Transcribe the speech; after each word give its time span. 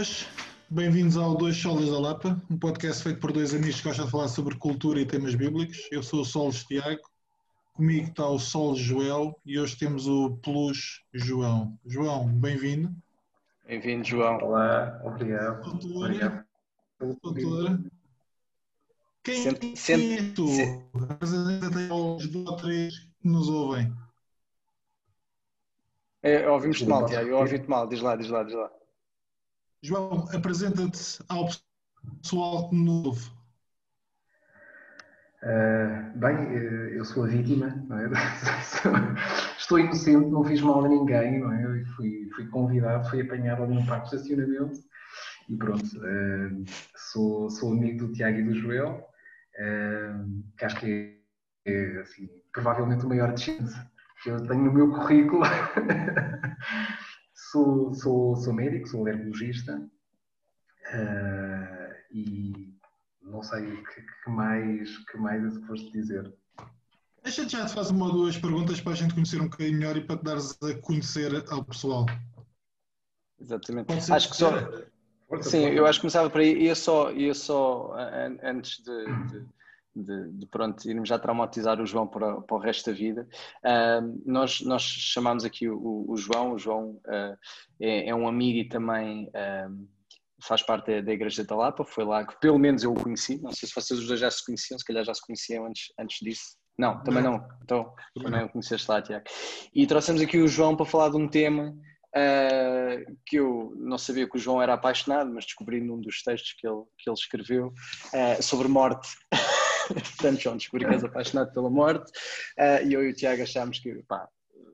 Boas, 0.00 0.26
bem-vindos 0.70 1.18
ao 1.18 1.34
Dois 1.34 1.54
Solas 1.58 1.90
da 1.90 2.00
Lapa, 2.00 2.42
um 2.50 2.58
podcast 2.58 3.02
feito 3.02 3.20
por 3.20 3.32
dois 3.32 3.52
amigos 3.52 3.82
que 3.82 3.86
gostam 3.86 4.06
de 4.06 4.10
falar 4.10 4.28
sobre 4.28 4.56
cultura 4.56 4.98
e 4.98 5.04
temas 5.04 5.34
bíblicos. 5.34 5.76
Eu 5.92 6.02
sou 6.02 6.22
o 6.22 6.24
Solos 6.24 6.64
Tiago, 6.64 7.02
comigo 7.74 8.08
está 8.08 8.26
o 8.26 8.38
Sol 8.38 8.74
Joel 8.74 9.38
e 9.44 9.58
hoje 9.60 9.76
temos 9.76 10.08
o 10.08 10.38
Plus 10.38 11.04
João. 11.12 11.78
João, 11.84 12.26
bem-vindo. 12.32 12.90
Bem-vindo, 13.66 14.02
João. 14.02 14.38
Olá, 14.38 14.98
obrigado. 15.04 15.62
Doutora, 15.64 16.46
Obrigado. 16.98 17.18
doutora. 17.22 17.80
Quem, 19.22 19.42
Sente- 19.42 19.58
quem 19.60 19.76
sente- 19.76 20.18
é 20.30 20.32
tu? 20.32 20.46
se- 20.48 20.82
Apresenta-te 21.10 21.90
aos 21.90 22.26
dois 22.26 22.46
ou 22.48 22.56
três 22.56 22.98
que 23.20 23.28
nos 23.28 23.50
ouvem. 23.50 23.92
É, 26.22 26.48
ouvimos-te 26.48 26.86
mal, 26.86 27.04
Tiago. 27.04 27.28
Eu 27.28 27.36
ouvi-te 27.36 27.68
mal. 27.68 27.86
Diz 27.86 28.00
lá, 28.00 28.16
diz 28.16 28.30
lá, 28.30 28.42
diz 28.42 28.54
lá. 28.54 28.70
João, 29.82 30.28
apresenta-te 30.34 31.24
ao 31.28 31.48
pessoal 32.22 32.70
ouve. 32.72 33.30
Ah, 35.42 36.12
bem, 36.16 36.36
eh, 36.36 36.98
eu 36.98 37.04
sou 37.04 37.24
a 37.24 37.26
vítima, 37.26 37.68
é? 37.68 38.10
estou 39.56 39.78
inocente, 39.78 40.28
não 40.28 40.44
fiz 40.44 40.60
mal 40.60 40.84
a 40.84 40.88
ninguém, 40.88 41.42
é? 41.42 41.84
Fui, 41.96 42.28
fui 42.36 42.46
convidado, 42.48 43.08
fui 43.08 43.22
apanhado 43.22 43.62
ali 43.62 43.74
num 43.74 43.86
parque 43.86 44.10
de 44.10 44.16
estacionamento 44.16 44.78
e 45.48 45.56
pronto. 45.56 45.84
ah, 46.04 46.72
sou, 46.94 47.48
sou 47.48 47.72
amigo 47.72 48.06
do 48.06 48.12
Tiago 48.12 48.38
e 48.38 48.44
do 48.44 48.54
Joel, 48.54 49.02
ah, 49.58 50.24
que 50.58 50.64
acho 50.66 50.76
que 50.76 51.18
é, 51.64 51.72
é, 51.72 52.00
assim, 52.02 52.28
provavelmente 52.52 53.06
o 53.06 53.08
maior 53.08 53.32
descende 53.32 53.72
que 54.22 54.28
eu 54.28 54.46
tenho 54.46 54.64
no 54.64 54.74
meu 54.74 54.90
currículo. 54.90 55.42
sou, 57.50 57.94
sou, 57.94 58.36
sou 58.36 58.52
médico, 58.52 58.88
sou 58.88 59.00
alergologista 59.00 59.80
ah, 60.92 61.90
e 62.12 62.74
não 63.22 63.42
sei 63.42 63.64
o 63.72 63.84
que, 63.84 64.00
que 64.02 64.30
mais, 64.30 64.98
que 65.06 65.16
mais 65.18 65.44
é 65.44 65.60
que 65.60 65.66
foste 65.66 65.92
dizer. 65.92 66.32
Deixa-te 67.22 67.52
já 67.52 67.66
te 67.66 67.74
fazer 67.74 67.92
uma 67.92 68.06
ou 68.06 68.12
duas 68.12 68.36
perguntas 68.38 68.80
para 68.80 68.92
a 68.92 68.96
gente 68.96 69.14
conhecer 69.14 69.40
um 69.40 69.48
bocadinho 69.48 69.78
melhor 69.78 69.96
e 69.96 70.04
para 70.04 70.16
te 70.16 70.24
dares 70.24 70.58
a 70.62 70.74
conhecer 70.80 71.44
ao 71.50 71.64
pessoal. 71.64 72.06
Exatamente. 73.40 73.92
Acho 74.12 74.30
que 74.30 74.36
só. 74.36 74.52
Sim, 75.42 75.66
eu 75.66 75.86
acho 75.86 75.98
que 75.98 76.02
começava 76.02 76.28
por 76.28 76.40
aí. 76.40 76.64
Ia 76.64 76.74
só, 76.74 77.12
ia 77.12 77.34
só 77.34 77.92
an- 77.94 78.38
antes 78.42 78.82
de, 78.82 79.04
de, 79.28 79.46
de- 79.94 80.30
de, 80.32 80.46
pronto, 80.46 80.88
irmos 80.88 81.08
já 81.08 81.18
traumatizar 81.18 81.80
o 81.80 81.86
João 81.86 82.06
para, 82.06 82.40
para 82.40 82.56
o 82.56 82.60
resto 82.60 82.90
da 82.90 82.96
vida. 82.96 83.28
ah, 83.64 84.00
nós, 84.24 84.60
nós 84.60 84.82
chamámos 84.82 85.44
aqui 85.44 85.68
o, 85.68 86.06
o 86.08 86.16
João. 86.16 86.52
O 86.52 86.58
João 86.58 87.00
ah, 87.06 87.36
é, 87.80 88.08
é 88.08 88.14
um 88.14 88.28
amigo 88.28 88.58
e 88.58 88.68
também 88.68 89.30
ah, 89.34 89.68
faz 90.42 90.62
parte 90.62 90.90
da, 90.90 91.00
da 91.00 91.12
Igreja 91.12 91.44
da 91.44 91.56
Lapa. 91.56 91.84
Foi 91.84 92.04
lá 92.04 92.24
que 92.26 92.38
pelo 92.40 92.58
menos 92.58 92.82
eu 92.82 92.92
o 92.92 93.00
conheci. 93.00 93.40
Não 93.42 93.52
sei 93.52 93.68
se 93.68 93.74
vocês 93.74 93.98
os 93.98 94.06
dois 94.06 94.20
já 94.20 94.30
se 94.30 94.44
conheciam, 94.44 94.78
se 94.78 94.84
calhar 94.84 95.04
já 95.04 95.14
se 95.14 95.26
conheciam 95.26 95.66
antes, 95.66 95.92
antes 95.98 96.18
disso. 96.20 96.60
Não, 96.78 97.02
também 97.02 97.22
não. 97.22 97.46
Então, 97.62 97.92
também 98.22 98.42
o 98.44 98.48
conheceste 98.48 98.90
lá, 98.90 99.02
Tiago. 99.02 99.24
E 99.74 99.86
trouxemos 99.86 100.22
aqui 100.22 100.38
o 100.38 100.48
João 100.48 100.74
para 100.74 100.86
falar 100.86 101.10
de 101.10 101.16
um 101.16 101.28
tema 101.28 101.74
uh, 102.16 103.16
que 103.26 103.36
eu 103.36 103.74
não 103.76 103.98
sabia 103.98 104.26
que 104.28 104.36
o 104.36 104.40
João 104.40 104.62
era 104.62 104.74
apaixonado, 104.74 105.30
mas 105.30 105.44
descobri 105.44 105.80
num 105.80 106.00
dos 106.00 106.22
textos 106.22 106.54
que 106.58 106.66
ele, 106.66 106.82
que 106.98 107.10
ele 107.10 107.14
escreveu 107.14 107.66
uh, 107.68 108.42
sobre 108.42 108.68
morte. 108.68 109.08
Portanto, 109.94 110.40
João, 110.40 110.56
descobri 110.56 110.86
que 110.86 110.94
és 110.94 111.04
apaixonado 111.04 111.52
pela 111.52 111.70
morte 111.70 112.10
uh, 112.58 112.86
e 112.86 112.92
eu 112.92 113.04
e 113.04 113.10
o 113.10 113.14
Tiago 113.14 113.42
achámos 113.42 113.78
que 113.78 114.02
pá, 114.04 114.28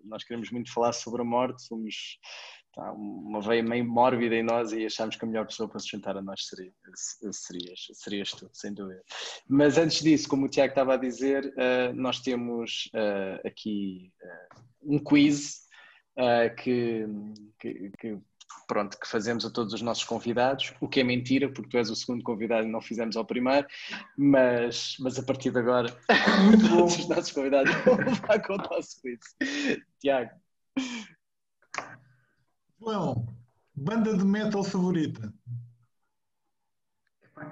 nós 0.05 0.25
queremos 0.25 0.51
muito 0.51 0.73
falar 0.73 0.93
sobre 0.93 1.23
a 1.23 1.25
morte, 1.25 1.63
somos 1.63 2.19
tá, 2.75 2.93
uma 2.93 3.41
veia 3.41 3.63
meio 3.63 3.85
mórbida 3.85 4.35
em 4.35 4.43
nós 4.43 4.73
e 4.73 4.87
achámos 4.87 5.17
que 5.17 5.25
a 5.25 5.29
melhor 5.29 5.47
pessoa 5.47 5.69
para 5.69 5.81
se 5.81 5.89
juntar 5.89 6.17
a 6.17 6.23
nós 6.23 6.47
seria, 6.47 6.73
serias, 7.33 7.87
serias 7.93 8.31
tu, 8.31 8.49
sem 8.53 8.73
dúvida. 8.73 9.03
Mas 9.49 9.79
antes 9.79 10.03
disso, 10.03 10.29
como 10.29 10.47
o 10.47 10.49
Tiago 10.49 10.71
estava 10.71 10.95
a 10.95 10.99
dizer, 10.99 11.47
uh, 11.47 11.93
nós 11.95 12.21
temos 12.21 12.91
uh, 12.95 13.47
aqui 13.47 14.13
um 14.83 14.99
quiz 14.99 15.67
que, 16.63 17.05
que, 17.61 17.91
que, 17.99 18.19
pronto, 18.67 18.99
que 18.99 19.09
fazemos 19.09 19.45
a 19.45 19.51
todos 19.51 19.73
os 19.73 19.83
nossos 19.83 20.05
convidados, 20.05 20.75
o 20.81 20.89
que 20.89 21.01
é 21.01 21.05
mentira, 21.05 21.51
porque 21.53 21.71
tu 21.71 21.79
és 21.79 21.91
o 21.91 21.97
segundo 21.97 22.23
convidado 22.23 22.67
e 22.67 22.71
não 22.71 22.81
fizemos 22.81 23.17
ao 23.17 23.25
primeiro, 23.25 23.67
mas, 24.17 24.97
mas 25.01 25.19
a 25.19 25.23
partir 25.23 25.51
de 25.51 25.59
agora 25.59 25.89
todos 26.69 26.99
os 26.99 27.09
nossos 27.09 27.33
convidados 27.33 27.73
vão 27.85 27.97
levar 27.97 28.43
com 28.43 28.55
o 28.55 28.57
nosso 28.57 29.01
quiz. 29.01 29.21
Tiago. 30.01 30.31
João, 32.79 33.27
banda 33.75 34.17
de 34.17 34.25
metal 34.25 34.63
favorita? 34.63 35.33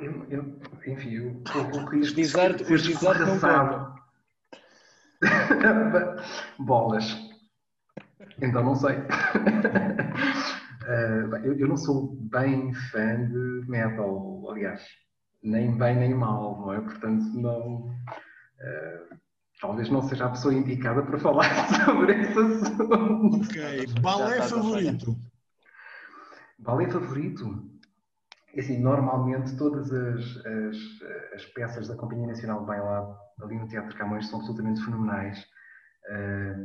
Eu, 0.00 0.24
eu, 0.30 0.60
enfim, 0.86 1.10
eu 1.10 1.42
o 1.74 1.84
risco 1.86 2.20
Os 2.20 2.30
ser 2.30 2.54
os 2.72 2.84
não 2.84 2.92
escorraçado. 2.92 3.94
Bolas. 6.58 7.04
Então 8.40 8.64
não 8.64 8.74
sei. 8.74 8.96
Bem, 11.30 11.44
eu, 11.44 11.58
eu 11.58 11.68
não 11.68 11.76
sou 11.76 12.14
bem 12.30 12.72
fã 12.74 13.26
de 13.26 13.64
metal, 13.68 14.50
aliás, 14.50 14.82
nem 15.42 15.76
bem 15.76 15.96
nem 15.96 16.14
mal, 16.14 16.60
não 16.60 16.72
é? 16.74 16.80
Portanto, 16.80 17.24
não. 17.34 17.90
eh, 18.60 19.08
talvez 19.60 19.90
não 19.90 20.02
seja 20.02 20.26
a 20.26 20.30
pessoa 20.30 20.54
indicada 20.54 21.02
para 21.04 21.18
falar 21.18 21.44
sobre 21.86 22.14
esse 22.20 22.38
assunto. 22.38 23.40
Ok. 23.42 23.86
Balé 24.00 24.42
favorito? 24.42 25.16
Balé 26.58 26.88
favorito? 26.88 27.70
É 28.54 28.60
Assim, 28.60 28.80
normalmente 28.80 29.56
todas 29.56 29.92
as, 29.92 30.20
as, 30.46 30.76
as 31.34 31.46
peças 31.46 31.88
da 31.88 31.96
Companhia 31.96 32.28
Nacional 32.28 32.60
de 32.60 32.66
Bailado 32.66 33.16
ali 33.42 33.58
no 33.58 33.68
Teatro 33.68 33.96
Camões 33.96 34.28
são 34.28 34.38
absolutamente 34.40 34.84
fenomenais. 34.84 35.44
Ah, 36.08 36.56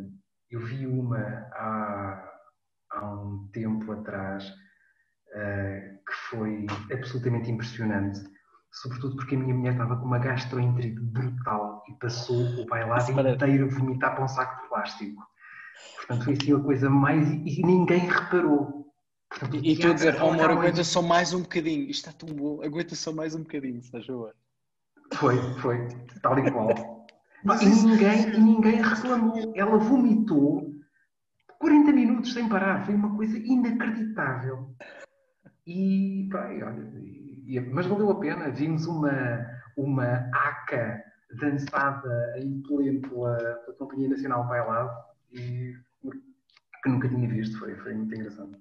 eu 0.52 0.62
vi 0.62 0.86
uma 0.88 1.18
há, 1.54 2.29
há 3.00 3.12
um 3.16 3.48
tempo 3.54 3.92
atrás 3.92 4.44
ah, 5.36 5.80
que 6.06 6.14
foi 6.30 6.66
absolutamente 6.92 7.50
impressionante, 7.52 8.20
sobretudo 8.72 9.16
porque 9.16 9.36
a 9.36 9.40
minha 9.40 9.54
mulher 9.56 9.74
estava 9.74 9.96
com 9.98 10.06
uma 10.06 10.20
gastroenterite 10.20 11.00
brutal 11.00 11.84
e 11.90 11.94
passou 12.00 12.38
o 12.62 12.66
bailado 12.66 13.14
parece- 13.14 13.36
inteiro 13.36 13.66
a 13.66 13.70
vomitar 13.70 14.16
para 14.16 14.24
um 14.26 14.28
saco 14.28 14.62
de 14.64 14.70
plástico. 14.70 15.24
Portanto, 15.98 16.26
foi 16.26 16.34
assim 16.34 16.54
a 16.54 16.60
coisa 16.60 16.90
mais. 16.90 17.30
e 17.30 17.62
ninguém 17.64 18.00
reparou. 18.00 18.80
Portanto, 19.30 19.56
E 19.64 19.78
tu 19.78 19.88
a 19.88 19.94
dizer, 19.94 20.16
oh, 20.22 20.32
amor, 20.32 20.50
aguenta 20.52 20.84
só 20.84 21.02
mais 21.02 21.34
um 21.34 21.42
bocadinho. 21.42 21.84
Isto 21.90 22.10
está 22.10 22.26
tão 22.26 22.36
bom, 22.36 22.64
aguenta 22.64 22.96
só 22.96 23.14
mais 23.14 23.36
um 23.36 23.44
bocadinho, 23.44 23.82
se 23.84 23.92
faz 23.92 24.06
favor. 24.06 24.34
Foi, 25.14 25.38
foi, 25.60 25.88
tal 26.22 26.38
e 26.40 26.52
qual. 26.52 26.70
Mas 27.44 27.62
e, 27.62 27.66
ninguém, 27.68 28.30
e 28.34 28.40
ninguém 28.40 28.82
reclamou. 28.82 29.54
Ela 29.56 29.78
vomitou 29.78 30.69
40 31.60 31.92
minutos 31.92 32.34
sem 32.34 32.48
parar. 32.48 32.86
Foi 32.86 32.96
uma 32.96 33.16
coisa 33.16 33.38
inacreditável. 33.38 34.74
E, 35.68 36.28
pá, 36.32 36.52
e 36.54 36.64
olha, 36.64 36.82
e- 37.00 37.44
e- 37.58 37.60
mas 37.60 37.86
valeu 37.86 38.10
a 38.12 38.20
pena. 38.20 38.50
Vimos 38.50 38.86
uma, 38.88 39.46
uma 39.78 40.30
aca 40.34 41.04
dançada 41.40 42.34
em 42.40 42.62
pleno 42.62 43.02
pela, 43.02 43.36
pela 43.38 43.78
Companhia 43.78 44.10
Nacional 44.10 44.48
Bailado 44.48 44.92
e 45.32 45.76
que 46.82 46.90
nunca 46.90 47.10
tinha 47.10 47.28
visto. 47.28 47.60
Foi, 47.60 47.76
foi 47.76 47.94
muito 47.94 48.16
engraçado. 48.16 48.56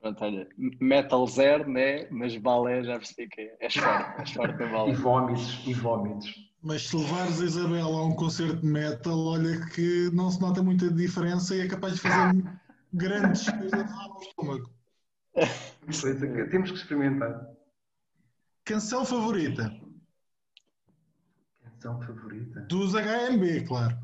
Pronto, 0.00 0.22
olha, 0.24 0.48
metal 0.80 1.26
zero, 1.26 1.68
né? 1.68 2.06
Mas 2.10 2.36
balé 2.36 2.84
já 2.84 2.96
percebi 2.98 3.28
que 3.28 3.40
é. 3.40 3.56
És 3.60 3.74
forte, 3.74 4.20
és 4.20 4.30
forte 4.32 4.56
no 4.58 4.66
E 4.66 4.70
balé. 4.70 4.92
vómitos, 4.92 5.66
e 5.66 5.74
vómitos. 5.74 6.47
Mas 6.62 6.88
se 6.88 6.96
levares 6.96 7.40
a 7.40 7.44
Isabela 7.44 8.00
a 8.00 8.04
um 8.04 8.14
concerto 8.14 8.56
de 8.56 8.66
metal, 8.66 9.16
olha 9.16 9.64
que 9.66 10.10
não 10.12 10.30
se 10.30 10.40
nota 10.40 10.62
muita 10.62 10.90
diferença 10.90 11.54
e 11.54 11.60
é 11.60 11.68
capaz 11.68 11.94
de 11.94 12.00
fazer 12.00 12.44
grandes 12.92 13.48
coisas 13.48 13.92
ao 13.92 14.20
estômago. 14.20 14.70
Temos 16.50 16.70
que 16.70 16.76
experimentar. 16.76 17.46
Canção 18.64 19.04
favorita? 19.04 19.72
Canção 21.62 22.02
favorita? 22.02 22.60
Dos 22.62 22.92
HMB, 22.92 23.66
claro. 23.66 23.96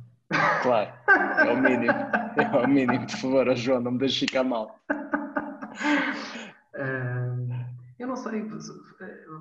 Claro, 0.63 0.93
é 1.09 1.53
o 1.53 1.61
mínimo. 1.61 1.93
É 1.93 2.65
o 2.65 2.69
mínimo, 2.69 3.07
por 3.07 3.17
favor, 3.17 3.57
João, 3.57 3.81
não 3.81 3.93
me 3.93 3.99
deixes 3.99 4.19
ficar 4.19 4.45
mal. 4.45 4.79
Ah, 6.77 7.69
eu 8.01 8.09
não 8.09 8.17
sei, 8.17 8.49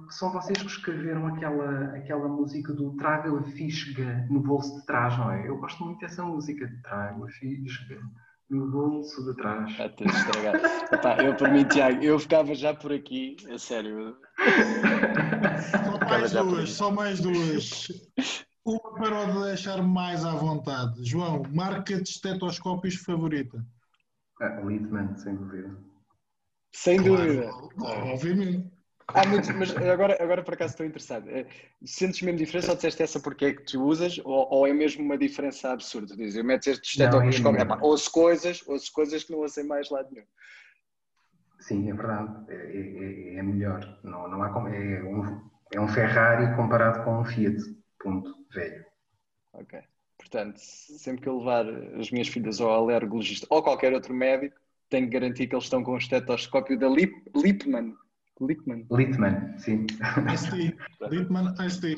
são 0.10 0.32
vocês 0.32 0.58
que 0.60 0.68
escreveram 0.68 1.28
aquela, 1.28 1.96
aquela 1.96 2.28
música 2.28 2.74
do 2.74 2.96
Traga 2.96 3.38
a 3.38 3.44
Fisga 3.44 4.28
no 4.30 4.42
bolso 4.42 4.80
de 4.80 4.86
trás, 4.86 5.18
não 5.18 5.32
é? 5.32 5.48
Eu 5.48 5.58
gosto 5.58 5.84
muito 5.84 6.00
dessa 6.00 6.24
música, 6.24 6.70
Trago 6.84 7.26
a 7.26 7.30
Fisga 7.30 8.00
no 8.50 8.70
bolso 8.70 9.24
de 9.26 9.36
trás. 9.36 9.72
Já 9.74 9.90
tens 9.90 10.16
estragado. 10.16 10.58
Epá, 10.92 11.24
eu, 11.24 11.36
por 11.36 11.52
mim, 11.52 11.64
Tiago, 11.66 12.04
eu 12.04 12.20
ficava 12.20 12.54
já 12.54 12.74
por 12.74 12.92
aqui, 12.92 13.36
a 13.52 13.58
sério. 13.58 14.18
Só 15.72 16.00
mais 16.08 16.32
duas, 16.32 16.70
só 16.72 16.92
mais 16.92 17.20
duas. 17.20 17.88
Uma 18.66 18.94
para 18.94 19.38
o 19.38 19.44
deixar 19.44 19.82
mais 19.82 20.24
à 20.24 20.34
vontade. 20.34 21.04
João, 21.04 21.44
marca 21.54 22.02
de 22.02 22.10
estetoscópios 22.10 22.96
favorita? 22.96 23.66
Ah, 24.42 24.62
Littman, 24.62 25.16
sem 25.18 25.36
dúvida. 25.36 25.78
Sem 26.74 26.98
claro, 26.98 27.26
dúvida. 27.26 27.52
Obviamente. 28.14 28.73
Há 29.08 29.26
muitos, 29.26 29.50
mas 29.56 29.76
agora, 29.76 30.18
agora 30.22 30.44
por 30.44 30.54
acaso 30.54 30.74
estou 30.74 30.86
interessado. 30.86 31.30
Eh, 31.30 31.46
sentes 31.84 32.22
mesmo 32.22 32.38
diferença 32.38 32.70
ou 32.72 32.76
disseste 32.76 33.04
essa 33.04 33.20
porque 33.20 33.46
é 33.46 33.54
que 33.54 33.64
tu 33.64 33.82
usas 33.84 34.20
ou, 34.24 34.48
ou 34.50 34.68
é 34.68 34.74
mesmo 34.74 35.04
uma 35.04 35.18
diferença 35.18 35.72
absurda? 35.72 36.16
Diz, 36.16 36.36
eu 36.36 36.44
meto 36.44 36.68
este 36.68 36.90
estetoscópio, 36.90 37.62
é, 37.62 37.64
é, 37.64 37.78
ouço 37.82 38.12
coisas, 38.12 38.64
ouço 38.68 38.92
coisas 38.94 39.24
que 39.24 39.32
não 39.32 39.40
ouço 39.40 39.66
mais 39.68 39.90
lado 39.90 40.10
nenhum. 40.12 40.26
Sim, 41.60 41.90
é 41.90 41.94
verdade. 41.94 42.52
É, 42.52 42.56
é, 42.56 43.36
é 43.36 43.44
melhor. 43.44 44.00
Não, 44.04 44.28
não 44.28 44.44
há 44.44 44.50
como, 44.50 44.68
é, 44.68 45.04
um, 45.04 45.50
é 45.74 45.80
um 45.80 45.88
Ferrari 45.88 46.56
comparado 46.56 47.04
com 47.04 47.20
um 47.20 47.26
Fiat. 47.26 47.58
Ponto. 48.00 48.34
Velho. 48.54 48.86
Ok. 49.54 49.80
Portanto, 50.18 50.58
sempre 50.58 51.22
que 51.22 51.30
eu 51.30 51.40
levar 51.40 51.66
as 52.00 52.12
minhas 52.12 52.28
filhas 52.28 52.60
ao 52.60 52.72
alergologista 52.72 53.48
ou 53.50 53.64
qualquer 53.64 53.94
outro 53.94 54.14
médico, 54.14 54.56
tenho 54.90 55.08
que 55.08 55.14
garantir 55.14 55.48
que 55.48 55.56
eles 55.56 55.66
estão 55.66 55.84
com 55.84 55.94
o 55.94 55.98
estetoscópio 55.98 56.78
da 56.78 56.88
Lip, 56.88 57.14
Lipman. 57.36 57.96
Lipman. 58.42 58.86
Lipman, 58.92 59.58
sim. 59.58 59.86
ST. 60.36 60.76
Lipman 61.10 61.56
ST. 61.70 61.98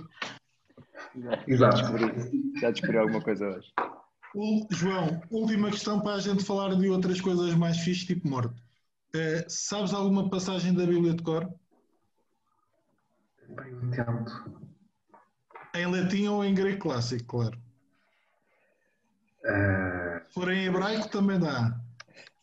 Exato. 1.48 1.78
Já 1.78 1.92
descobri, 1.92 2.60
já 2.60 2.72
descobri 2.72 2.98
alguma 2.98 3.22
coisa 3.22 3.48
hoje. 3.48 3.74
João, 4.70 5.22
última 5.32 5.72
questão 5.72 6.02
para 6.02 6.16
a 6.16 6.20
gente 6.20 6.44
falar 6.44 6.76
de 6.76 6.90
outras 6.90 7.22
coisas 7.22 7.54
mais 7.56 7.78
fixas, 7.78 8.06
tipo 8.06 8.28
morte. 8.28 8.62
Uh, 9.16 9.46
sabes 9.48 9.94
alguma 9.94 10.30
passagem 10.30 10.74
da 10.74 10.86
Bíblia 10.86 11.14
de 11.14 11.24
cor? 11.24 11.50
Eu 13.48 13.90
tento. 13.92 14.66
Em 15.74 15.86
latim 15.86 16.28
ou 16.28 16.44
em 16.44 16.54
grego 16.54 16.80
clássico, 16.80 17.26
claro. 17.26 17.58
Uh... 19.46 20.28
Se 20.28 20.34
for 20.34 20.52
em 20.52 20.66
hebraico 20.66 21.08
também 21.10 21.40
dá. 21.40 21.80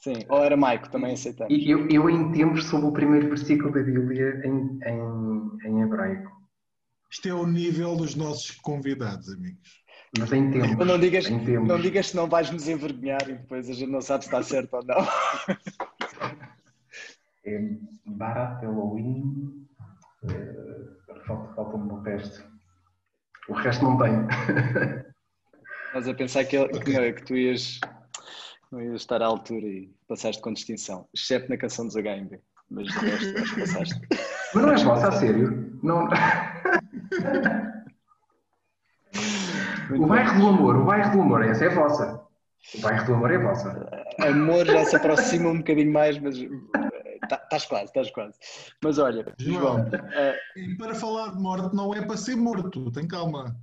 Sim, 0.03 0.15
ou 0.29 0.43
aramaico 0.43 0.91
também 0.91 1.13
aceitamos. 1.13 1.55
Eu, 1.65 1.89
eu 1.89 2.11
em 2.11 2.33
tempos 2.33 2.65
soube 2.65 2.87
o 2.87 2.93
primeiro 2.93 3.29
versículo 3.29 3.73
da 3.73 3.83
Bíblia 3.83 4.43
em, 4.45 4.81
em, 4.85 5.59
em 5.65 5.81
hebraico. 5.81 6.29
Isto 7.09 7.29
é 7.29 7.35
o 7.35 7.47
nível 7.47 7.95
dos 7.95 8.17
nossos 8.17 8.51
convidados, 8.51 9.29
amigos. 9.29 9.81
Mas 10.19 10.33
em 10.33 10.51
tempos. 10.51 10.85
Não 10.85 10.99
digas, 10.99 11.27
em 11.27 11.45
tempos. 11.45 11.69
não 11.69 11.81
digas 11.81 12.09
se 12.09 12.17
não 12.17 12.29
vais 12.29 12.51
nos 12.51 12.69
envergonhar 12.69 13.23
e 13.29 13.35
depois 13.35 13.71
a 13.71 13.73
gente 13.73 13.93
não 13.93 14.01
sabe 14.01 14.25
se 14.25 14.29
está 14.29 14.43
certo 14.43 14.75
ou 14.75 14.85
não. 14.85 14.97
É 17.45 17.59
Barat 18.07 18.63
Elohim. 18.63 19.67
Uh, 20.23 21.27
Falta-me 21.27 21.91
o 21.91 22.01
resto. 22.03 22.49
O 23.49 23.53
resto 23.53 23.83
não 23.83 23.99
tenho. 23.99 24.29
Estás 25.89 26.07
a 26.07 26.15
pensar 26.15 26.45
que, 26.45 26.69
que, 26.69 27.13
que 27.15 27.25
tu 27.25 27.37
ias 27.37 27.81
não 28.73 28.81
ia 28.81 28.95
estar 28.95 29.23
à 29.23 29.27
altura 29.27 29.67
e 29.67 29.91
passaste 30.09 30.41
com 30.41 30.53
distinção, 30.53 31.07
exceto 31.15 31.49
na 31.51 31.59
canção 31.59 31.87
dos 31.87 31.95
HMB. 31.95 32.41
Mas 32.71 32.87
de 32.87 32.93
resto, 32.99 33.39
acho 33.39 33.55
que 33.55 33.61
passaste. 33.61 34.01
Mas 34.55 34.65
não 34.65 34.73
és 34.73 34.83
vossa, 34.83 35.09
a 35.09 35.13
sério? 35.13 35.79
Não. 35.83 36.09
o 39.95 40.07
bairro 40.07 40.41
do 40.41 40.49
amor, 40.49 40.77
o 40.77 40.85
bairro 40.85 41.13
do 41.13 41.21
amor, 41.21 41.45
essa 41.45 41.67
é 41.67 41.69
vossa. 41.69 42.23
O 42.75 42.81
bairro 42.81 43.07
do 43.07 43.15
amor 43.15 43.31
é 43.31 43.39
vossa. 43.39 43.91
Amor 44.21 44.65
já 44.65 44.85
se 44.87 44.97
aproxima 44.97 45.51
um 45.51 45.59
bocadinho 45.59 45.93
mais, 45.93 46.19
mas 46.19 46.37
estás 46.37 47.65
tá, 47.65 47.69
quase, 47.69 47.85
estás 47.85 48.11
quase. 48.11 48.39
Mas 48.83 48.99
olha, 48.99 49.35
João. 49.39 49.61
João 49.61 49.87
uh... 49.91 50.79
para 50.79 50.95
falar 50.95 51.33
de 51.33 51.43
morte 51.43 51.75
não 51.77 51.95
é 51.95 52.01
para 52.01 52.17
ser 52.17 52.37
morto, 52.37 52.91
tem 52.91 53.07
calma. 53.07 53.55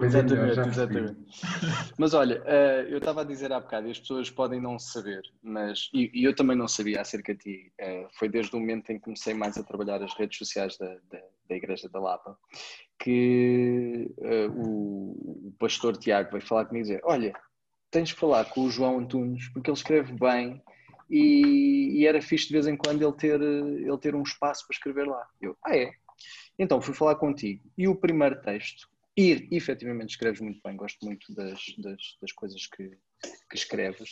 Exatamente, 0.00 0.60
exatamente. 0.60 1.16
Mas 1.98 2.14
olha, 2.14 2.40
uh, 2.42 2.88
eu 2.88 2.98
estava 2.98 3.22
a 3.22 3.24
dizer 3.24 3.52
há 3.52 3.60
bocado, 3.60 3.88
e 3.88 3.90
as 3.90 3.98
pessoas 3.98 4.30
podem 4.30 4.60
não 4.60 4.78
saber, 4.78 5.22
mas 5.42 5.90
e, 5.92 6.10
e 6.14 6.24
eu 6.24 6.34
também 6.34 6.56
não 6.56 6.68
sabia 6.68 7.00
acerca 7.00 7.34
de 7.34 7.40
ti. 7.40 7.72
Uh, 7.80 8.08
foi 8.12 8.28
desde 8.28 8.54
o 8.54 8.60
momento 8.60 8.90
em 8.90 8.98
que 8.98 9.04
comecei 9.04 9.34
mais 9.34 9.58
a 9.58 9.62
trabalhar 9.62 10.02
as 10.02 10.14
redes 10.14 10.38
sociais 10.38 10.76
da, 10.78 10.86
da, 11.10 11.20
da 11.48 11.56
Igreja 11.56 11.88
da 11.88 12.00
Lapa 12.00 12.38
que 12.98 14.10
uh, 14.18 14.50
o, 14.50 15.48
o, 15.48 15.54
pastor 15.58 15.96
Tiago 15.96 16.32
veio 16.32 16.44
falar 16.44 16.64
comigo 16.66 16.84
e 16.84 16.88
dizer: 16.88 17.00
Olha, 17.04 17.32
tens 17.90 18.12
que 18.12 18.18
falar 18.18 18.44
com 18.46 18.62
o 18.62 18.70
João 18.70 18.98
Antunes, 18.98 19.48
porque 19.50 19.70
ele 19.70 19.76
escreve 19.76 20.12
bem 20.12 20.60
e, 21.08 22.00
e, 22.00 22.06
era 22.06 22.20
fixe 22.20 22.48
de 22.48 22.52
vez 22.52 22.66
em 22.66 22.76
quando 22.76 23.02
ele 23.02 23.12
ter, 23.12 23.40
ele 23.40 23.98
ter 23.98 24.14
um 24.14 24.22
espaço 24.22 24.66
para 24.66 24.74
escrever 24.74 25.06
lá. 25.06 25.26
Eu, 25.40 25.56
ah, 25.64 25.76
é? 25.76 25.92
Então 26.58 26.80
fui 26.80 26.92
falar 26.92 27.14
contigo. 27.14 27.62
E 27.78 27.86
o 27.86 27.94
primeiro 27.94 28.40
texto 28.42 28.88
e 29.18 29.48
efetivamente 29.50 30.10
escreves 30.10 30.40
muito 30.40 30.60
bem, 30.64 30.76
gosto 30.76 31.04
muito 31.04 31.34
das, 31.34 31.60
das, 31.78 32.00
das 32.22 32.32
coisas 32.32 32.64
que, 32.68 32.88
que 33.50 33.56
escreves. 33.56 34.10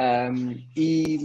Um, 0.00 0.64
e 0.76 1.18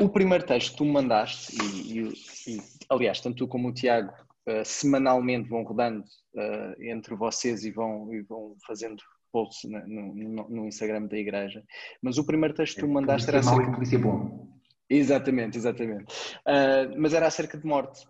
o 0.00 0.08
primeiro 0.08 0.44
texto 0.44 0.72
que 0.72 0.78
tu 0.78 0.84
me 0.84 0.90
mandaste, 0.90 1.56
e, 1.56 2.00
e, 2.00 2.56
e, 2.56 2.62
aliás, 2.90 3.20
tanto 3.20 3.36
tu 3.36 3.46
como 3.46 3.68
o 3.68 3.72
Tiago 3.72 4.12
uh, 4.48 4.64
semanalmente 4.64 5.48
vão 5.48 5.62
rodando 5.62 6.02
uh, 6.34 6.82
entre 6.82 7.14
vocês 7.14 7.64
e 7.64 7.70
vão, 7.70 8.12
e 8.12 8.22
vão 8.22 8.56
fazendo 8.66 9.00
posts 9.30 9.70
no, 9.70 10.12
no, 10.12 10.48
no, 10.48 10.66
Instagram 10.66 11.06
da 11.06 11.16
igreja, 11.16 11.62
mas 12.02 12.18
o 12.18 12.26
primeiro 12.26 12.52
texto 12.52 12.74
que 12.74 12.80
tu 12.80 12.88
me 12.88 12.94
mandaste 12.94 13.28
era 13.28 13.38
acerca... 13.38 13.98
bom. 13.98 14.58
Exatamente, 14.90 15.56
exatamente. 15.56 16.12
Uh, 16.40 16.98
mas 16.98 17.14
era 17.14 17.28
acerca 17.28 17.56
de 17.56 17.64
morte. 17.64 18.04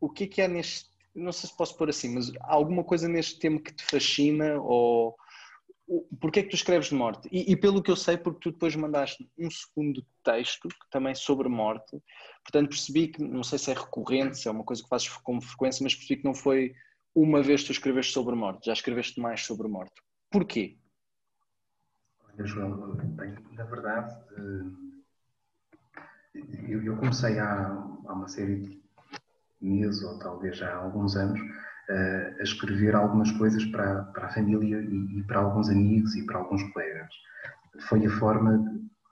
o 0.00 0.10
que 0.10 0.24
é 0.24 0.26
que 0.28 0.42
é 0.42 0.46
neste 0.46 0.95
não 1.16 1.32
sei 1.32 1.48
se 1.48 1.56
posso 1.56 1.76
pôr 1.76 1.88
assim, 1.88 2.14
mas 2.14 2.30
há 2.40 2.54
alguma 2.54 2.84
coisa 2.84 3.08
neste 3.08 3.38
tema 3.38 3.60
que 3.60 3.74
te 3.74 3.84
fascina 3.84 4.60
ou 4.60 5.16
porquê 6.20 6.40
é 6.40 6.42
que 6.42 6.50
tu 6.50 6.56
escreves 6.56 6.88
de 6.88 6.94
morte? 6.94 7.28
E, 7.30 7.52
e, 7.52 7.56
pelo 7.56 7.82
que 7.82 7.90
eu 7.90 7.96
sei, 7.96 8.16
porque 8.16 8.40
tu 8.40 8.52
depois 8.52 8.74
mandaste 8.74 9.28
um 9.38 9.48
segundo 9.50 10.04
texto 10.24 10.68
também 10.90 11.14
sobre 11.14 11.48
morte, 11.48 12.02
portanto 12.42 12.68
percebi 12.68 13.08
que, 13.08 13.22
não 13.22 13.42
sei 13.42 13.58
se 13.58 13.70
é 13.70 13.74
recorrente, 13.74 14.38
se 14.38 14.48
é 14.48 14.50
uma 14.50 14.64
coisa 14.64 14.82
que 14.82 14.88
fazes 14.88 15.08
com 15.08 15.40
frequência, 15.40 15.82
mas 15.82 15.94
percebi 15.94 16.20
que 16.20 16.26
não 16.26 16.34
foi 16.34 16.74
uma 17.14 17.42
vez 17.42 17.62
que 17.62 17.68
tu 17.68 17.72
escreveste 17.72 18.12
sobre 18.12 18.34
morte, 18.34 18.66
já 18.66 18.72
escreveste 18.72 19.20
mais 19.20 19.42
sobre 19.42 19.68
morte. 19.68 19.94
Porquê? 20.30 20.76
Olha, 22.24 22.44
João, 22.44 22.94
bem, 22.96 23.34
na 23.52 23.64
verdade, 23.64 24.14
eh, 24.32 24.86
eu, 26.68 26.96
comecei 26.96 27.38
há, 27.38 27.68
há 28.06 28.12
uma 28.12 28.28
série 28.28 28.56
de 28.56 28.85
meses 29.66 30.02
ou 30.02 30.18
talvez 30.18 30.56
já 30.56 30.72
há 30.72 30.76
alguns 30.76 31.16
anos, 31.16 31.40
uh, 31.40 32.40
a 32.40 32.42
escrever 32.42 32.94
algumas 32.94 33.30
coisas 33.32 33.64
para, 33.66 34.04
para 34.04 34.26
a 34.26 34.32
família 34.32 34.78
e, 34.80 35.18
e, 35.18 35.22
para 35.24 35.40
alguns 35.40 35.68
amigos 35.68 36.14
e 36.14 36.24
para 36.24 36.38
alguns 36.38 36.62
colegas. 36.72 37.12
Foi 37.88 38.04
a 38.06 38.10
forma, 38.10 38.64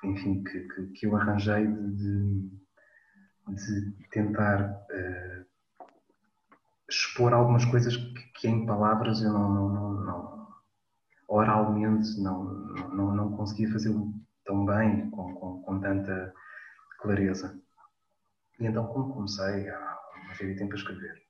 enfim, 0.04 0.42
que, 0.44 0.60
que, 0.60 0.86
que 0.88 1.06
eu 1.06 1.16
arranjei 1.16 1.66
de, 1.66 2.50
de 3.48 3.92
tentar 4.10 4.70
uh, 4.70 5.44
expor 6.88 7.32
algumas 7.32 7.64
coisas 7.64 7.96
que, 7.96 8.32
que, 8.40 8.48
em 8.48 8.66
palavras 8.66 9.22
eu 9.22 9.32
não, 9.32 9.52
não, 9.52 9.68
não, 9.68 10.04
não 10.04 10.48
oralmente 11.28 12.20
não, 12.20 12.44
não, 12.92 13.14
não 13.14 13.36
conseguia 13.36 13.70
fazer 13.72 13.94
tão 14.44 14.64
bem, 14.64 15.10
com, 15.10 15.34
com, 15.34 15.62
com 15.62 15.80
tanta 15.80 16.32
clareza. 17.00 17.58
E 18.60 18.66
então, 18.66 18.86
como 18.86 19.14
comecei 19.14 19.68
há 19.68 19.98
de 20.38 20.56
tempo 20.56 20.72
a 20.72 20.76
escrever. 20.76 21.24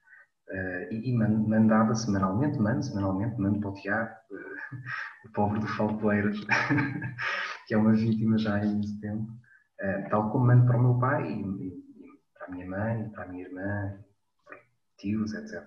Uh, 0.49 0.93
e, 0.93 1.11
e 1.11 1.17
mandava 1.17 1.95
semanalmente, 1.95 2.59
mando 2.59 2.83
semanalmente, 2.83 3.41
mando 3.41 3.61
para 3.61 3.71
o 3.71 3.75
Tiago, 3.75 4.15
uh, 4.31 4.77
o 5.27 5.33
pobre 5.33 5.59
do 5.59 5.67
Faltoeiras, 5.67 6.39
que 7.67 7.73
é 7.73 7.79
uma 7.79 7.95
vítima 7.95 8.37
já 8.37 8.57
há 8.57 8.65
imenso 8.65 9.01
tempo, 9.01 9.23
uh, 9.23 10.09
tal 10.11 10.31
como 10.31 10.47
mando 10.47 10.67
para 10.67 10.77
o 10.77 10.83
meu 10.83 10.99
pai, 10.99 11.33
e, 11.33 11.41
e, 11.41 11.85
para 12.35 12.47
a 12.47 12.51
minha 12.51 12.67
mãe, 12.67 13.09
para 13.11 13.25
a 13.25 13.29
minha 13.29 13.45
irmã, 13.45 13.99
para 14.45 14.59
tios, 14.99 15.33
etc. 15.33 15.63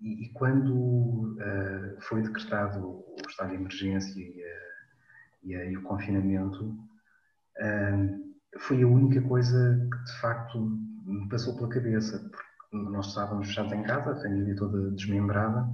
E, 0.00 0.26
e, 0.26 0.32
quando 0.32 1.36
foi 2.00 2.22
decretado 2.22 2.80
o 2.86 3.16
estado 3.28 3.50
de 3.50 3.56
emergência 3.56 4.20
e, 5.42 5.52
e 5.52 5.76
o 5.76 5.82
confinamento, 5.82 6.76
foi 8.58 8.82
a 8.82 8.86
única 8.86 9.20
coisa 9.26 9.88
que 9.90 10.04
de 10.04 10.20
facto 10.20 10.85
me 11.06 11.28
passou 11.28 11.54
pela 11.54 11.68
cabeça, 11.68 12.18
porque 12.18 12.90
nós 12.90 13.08
estávamos 13.08 13.46
fechados 13.46 13.72
em 13.72 13.82
casa, 13.82 14.12
a 14.12 14.22
família 14.22 14.56
toda 14.56 14.90
desmembrada. 14.90 15.66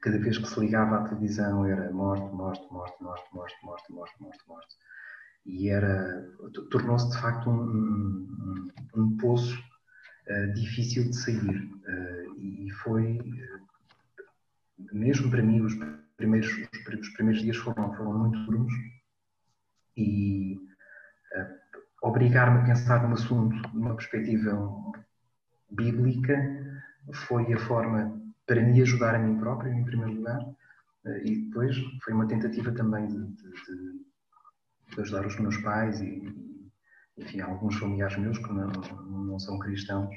Cada 0.00 0.18
vez 0.18 0.38
que 0.38 0.48
se 0.48 0.60
ligava 0.60 0.96
à 0.96 1.08
televisão 1.08 1.66
era 1.66 1.90
morte, 1.92 2.34
morte, 2.34 2.66
morte, 2.72 3.02
morte, 3.02 3.24
morte, 3.34 3.56
morte, 3.62 3.92
morte, 3.92 4.14
morte, 4.20 4.48
morte. 4.48 4.74
E 5.44 5.68
era, 5.68 6.26
tornou-se 6.70 7.10
de 7.10 7.20
facto 7.20 7.50
um, 7.50 7.62
um, 7.62 8.68
um 8.96 9.16
poço 9.16 9.58
uh, 10.28 10.54
difícil 10.54 11.04
de 11.04 11.16
sair. 11.16 11.70
Uh, 11.86 12.38
e 12.38 12.70
foi, 12.82 13.18
uh, 13.18 14.94
mesmo 14.94 15.30
para 15.30 15.42
mim, 15.42 15.60
os 15.60 15.74
primeiros, 16.16 16.48
os 16.48 17.08
primeiros 17.10 17.42
dias 17.42 17.56
foram, 17.56 17.92
foram 17.94 18.18
muito 18.18 18.38
duros. 18.46 18.72
E 19.96 20.67
obrigar-me 22.02 22.60
a 22.60 22.64
pensar 22.64 23.02
num 23.02 23.14
assunto 23.14 23.56
numa 23.74 23.94
perspectiva 23.94 24.70
bíblica 25.70 26.36
foi 27.12 27.52
a 27.52 27.58
forma 27.58 28.20
para 28.46 28.62
me 28.62 28.80
ajudar 28.80 29.14
a 29.14 29.18
mim 29.18 29.38
próprio, 29.38 29.72
em 29.72 29.84
primeiro 29.84 30.14
lugar, 30.14 30.40
eh, 31.06 31.22
e 31.24 31.44
depois 31.44 31.76
foi 32.02 32.14
uma 32.14 32.26
tentativa 32.26 32.72
também 32.72 33.06
de, 33.06 33.18
de, 33.18 33.50
de 34.94 35.00
ajudar 35.00 35.26
os 35.26 35.38
meus 35.38 35.56
pais 35.58 36.00
e, 36.00 36.22
enfim, 37.18 37.40
alguns 37.40 37.76
familiares 37.76 38.16
meus 38.16 38.38
que 38.38 38.52
não, 38.52 38.68
não 38.68 39.38
são 39.38 39.58
cristãos, 39.58 40.14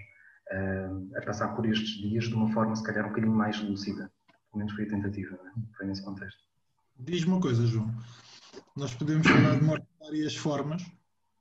uh, 0.52 1.18
a 1.18 1.22
passar 1.22 1.50
por 1.56 1.66
estes 1.66 2.02
dias 2.02 2.26
de 2.26 2.36
uma 2.36 2.52
forma, 2.52 2.76
se 2.76 2.84
calhar, 2.84 3.06
um 3.06 3.10
bocadinho 3.10 3.34
mais 3.34 3.62
lúcida. 3.62 4.12
Pelo 4.52 4.60
menos 4.60 4.74
foi 4.74 4.86
a 4.86 4.90
tentativa, 4.90 5.36
é? 5.36 5.76
foi 5.78 5.88
nesse 5.88 6.04
contexto. 6.04 6.40
Diz-me 7.00 7.34
uma 7.34 7.42
coisa, 7.42 7.66
João. 7.66 7.92
Nós 8.76 8.94
podemos 8.94 9.28
falar 9.28 9.56
de 9.58 9.64
morte 9.64 9.86
de 9.86 10.00
várias 10.00 10.36
formas. 10.36 10.84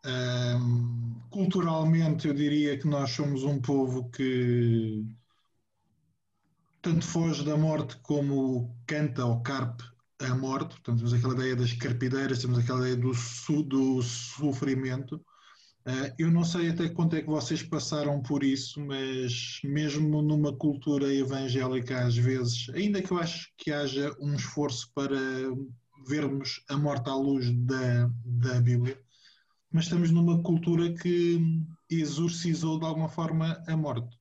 Um, 0.04 1.20
culturalmente, 1.30 2.26
eu 2.26 2.34
diria 2.34 2.78
que 2.78 2.86
nós 2.86 3.10
somos 3.10 3.44
um 3.44 3.60
povo 3.60 4.10
que 4.10 5.04
tanto 6.82 7.04
foge 7.04 7.44
da 7.44 7.56
morte 7.56 7.96
como 8.02 8.74
canta 8.86 9.24
ou 9.24 9.42
carpe 9.42 9.84
a 10.20 10.34
morte. 10.34 10.70
Portanto, 10.70 10.98
temos 10.98 11.12
aquela 11.12 11.34
ideia 11.34 11.56
das 11.56 11.72
carpideiras, 11.74 12.40
temos 12.40 12.58
aquela 12.58 12.80
ideia 12.80 12.96
do, 12.96 13.14
su, 13.14 13.62
do 13.62 14.02
sofrimento. 14.02 15.16
Uh, 15.86 16.12
eu 16.18 16.30
não 16.30 16.44
sei 16.44 16.68
até 16.68 16.88
quanto 16.90 17.16
é 17.16 17.22
que 17.22 17.28
vocês 17.28 17.62
passaram 17.62 18.22
por 18.22 18.44
isso, 18.44 18.80
mas 18.80 19.60
mesmo 19.64 20.20
numa 20.20 20.54
cultura 20.54 21.12
evangélica, 21.12 22.04
às 22.04 22.16
vezes, 22.16 22.68
ainda 22.74 23.00
que 23.00 23.10
eu 23.10 23.18
acho 23.18 23.50
que 23.56 23.72
haja 23.72 24.14
um 24.20 24.34
esforço 24.34 24.90
para 24.94 25.16
vermos 26.06 26.62
a 26.68 26.76
morte 26.76 27.08
à 27.08 27.14
luz 27.14 27.50
da, 27.50 28.10
da 28.24 28.60
Bíblia, 28.60 28.98
mas 29.72 29.84
estamos 29.84 30.10
numa 30.10 30.42
cultura 30.42 30.92
que 30.94 31.40
exorcizou 31.88 32.78
de 32.78 32.86
alguma 32.86 33.08
forma 33.08 33.62
a 33.66 33.76
morte. 33.76 34.18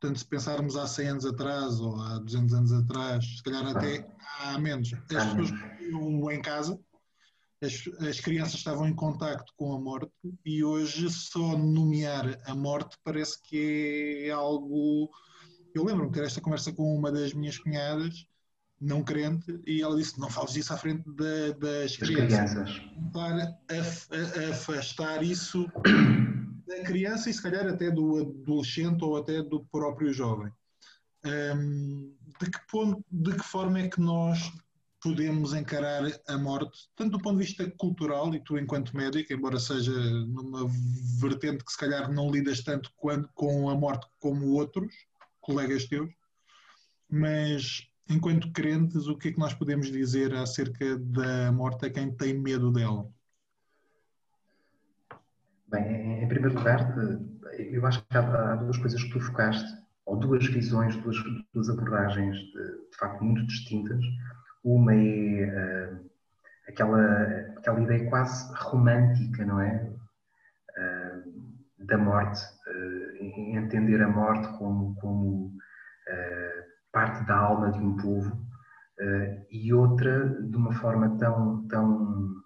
Portanto, 0.00 0.18
se 0.18 0.26
pensarmos 0.26 0.76
há 0.76 0.86
100 0.86 1.08
anos 1.08 1.26
atrás 1.26 1.80
ou 1.80 2.00
há 2.00 2.18
200 2.18 2.54
anos 2.54 2.72
atrás, 2.72 3.24
se 3.36 3.42
calhar 3.42 3.64
até 3.66 4.06
há 4.40 4.58
menos, 4.58 4.92
as 4.92 5.00
pessoas 5.00 5.50
viviam 5.50 6.30
em 6.30 6.42
casa, 6.42 6.78
as, 7.62 7.88
as, 8.08 8.18
crianças 8.18 8.54
estavam 8.54 8.88
em 8.88 8.94
contacto 8.94 9.52
com 9.56 9.72
a 9.72 9.80
morte 9.80 10.10
e 10.44 10.64
hoje 10.64 11.08
só 11.08 11.56
nomear 11.56 12.40
a 12.44 12.54
morte 12.54 12.98
parece 13.04 13.40
que 13.42 14.24
é 14.26 14.30
algo. 14.30 15.08
Eu 15.72 15.84
lembro-me 15.84 16.10
de 16.10 16.18
ter 16.18 16.26
esta 16.26 16.40
conversa 16.40 16.72
com 16.72 16.94
uma 16.94 17.12
das 17.12 17.32
minhas 17.32 17.56
cunhadas 17.56 18.26
não 18.82 19.02
crente, 19.02 19.60
e 19.64 19.80
ela 19.80 19.96
disse: 19.96 20.18
Não 20.18 20.28
fales 20.28 20.56
isso 20.56 20.72
à 20.72 20.76
frente 20.76 21.04
da, 21.06 21.52
das, 21.58 21.96
crianças. 21.96 22.82
Para 23.12 23.56
afastar 24.50 25.22
isso 25.22 25.70
da 26.66 26.82
criança 26.82 27.30
e, 27.30 27.32
se 27.32 27.40
calhar, 27.40 27.66
até 27.66 27.90
do 27.90 28.18
adolescente 28.18 29.02
ou 29.04 29.16
até 29.16 29.40
do 29.42 29.64
próprio 29.66 30.12
jovem. 30.12 30.52
Um, 31.24 32.12
de, 32.40 32.50
que 32.50 32.58
ponto, 32.68 33.04
de 33.10 33.32
que 33.32 33.44
forma 33.44 33.78
é 33.78 33.88
que 33.88 34.00
nós 34.00 34.52
podemos 35.00 35.52
encarar 35.52 36.02
a 36.28 36.38
morte, 36.38 36.88
tanto 36.96 37.12
do 37.12 37.22
ponto 37.22 37.38
de 37.38 37.44
vista 37.44 37.70
cultural, 37.72 38.34
e 38.34 38.40
tu, 38.40 38.58
enquanto 38.58 38.96
médico, 38.96 39.32
embora 39.32 39.58
seja 39.58 39.92
numa 39.92 40.66
vertente 41.20 41.64
que 41.64 41.72
se 41.72 41.78
calhar 41.78 42.10
não 42.10 42.30
lidas 42.30 42.62
tanto 42.62 42.90
com 43.34 43.68
a 43.68 43.74
morte 43.76 44.06
como 44.20 44.52
outros 44.52 44.92
colegas 45.40 45.86
teus, 45.86 46.10
mas 47.10 47.91
enquanto 48.08 48.52
crentes, 48.52 49.06
o 49.06 49.16
que 49.16 49.28
é 49.28 49.32
que 49.32 49.38
nós 49.38 49.54
podemos 49.54 49.90
dizer 49.90 50.34
acerca 50.34 50.98
da 50.98 51.52
morte 51.52 51.86
a 51.86 51.90
quem 51.90 52.10
tem 52.10 52.38
medo 52.38 52.70
dela? 52.70 53.08
Bem, 55.68 56.22
em 56.22 56.28
primeiro 56.28 56.58
lugar, 56.58 56.94
eu 57.58 57.86
acho 57.86 58.04
que 58.06 58.16
há 58.16 58.56
duas 58.56 58.76
coisas 58.76 59.02
que 59.02 59.10
tu 59.10 59.20
focaste, 59.20 59.66
ou 60.04 60.18
duas 60.18 60.46
visões, 60.46 60.96
duas, 60.96 61.16
duas 61.54 61.70
abordagens 61.70 62.36
de, 62.36 62.90
de 62.90 62.96
facto 62.98 63.24
muito 63.24 63.46
distintas. 63.46 64.04
Uma 64.64 64.94
é 64.94 65.46
uh, 65.46 66.10
aquela, 66.68 67.00
aquela 67.56 67.80
ideia 67.80 68.08
quase 68.10 68.52
romântica, 68.54 69.44
não 69.44 69.60
é? 69.60 69.90
Uh, 70.76 71.52
da 71.78 71.98
morte, 71.98 72.40
uh, 72.68 73.24
entender 73.56 74.02
a 74.02 74.08
morte 74.08 74.46
como, 74.58 74.94
como 74.96 75.56
parte 76.92 77.24
da 77.26 77.36
alma 77.36 77.72
de 77.72 77.78
um 77.78 77.96
povo, 77.96 78.34
uh, 79.00 79.46
e 79.50 79.72
outra 79.72 80.28
de 80.28 80.56
uma 80.56 80.72
forma 80.72 81.16
tão, 81.18 81.66
tão 81.66 82.42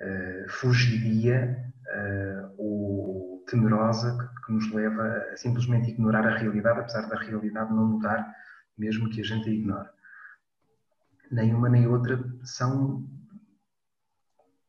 uh, 0.00 0.48
fugidia 0.48 1.58
uh, 1.86 2.54
ou 2.56 3.44
temerosa 3.48 4.16
que, 4.16 4.46
que, 4.46 4.52
nos 4.52 4.72
leva 4.72 5.02
a 5.32 5.36
simplesmente 5.36 5.90
ignorar 5.90 6.26
a 6.26 6.36
realidade, 6.36 6.80
apesar 6.80 7.08
da 7.08 7.18
realidade 7.18 7.72
não 7.72 7.86
mudar, 7.86 8.32
mesmo 8.76 9.10
que 9.10 9.20
a 9.20 9.24
gente 9.24 9.48
a 9.48 9.52
ignore. 9.52 9.88
Nem 11.30 11.52
uma 11.54 11.68
nem 11.68 11.86
outra 11.86 12.22
são, 12.42 13.06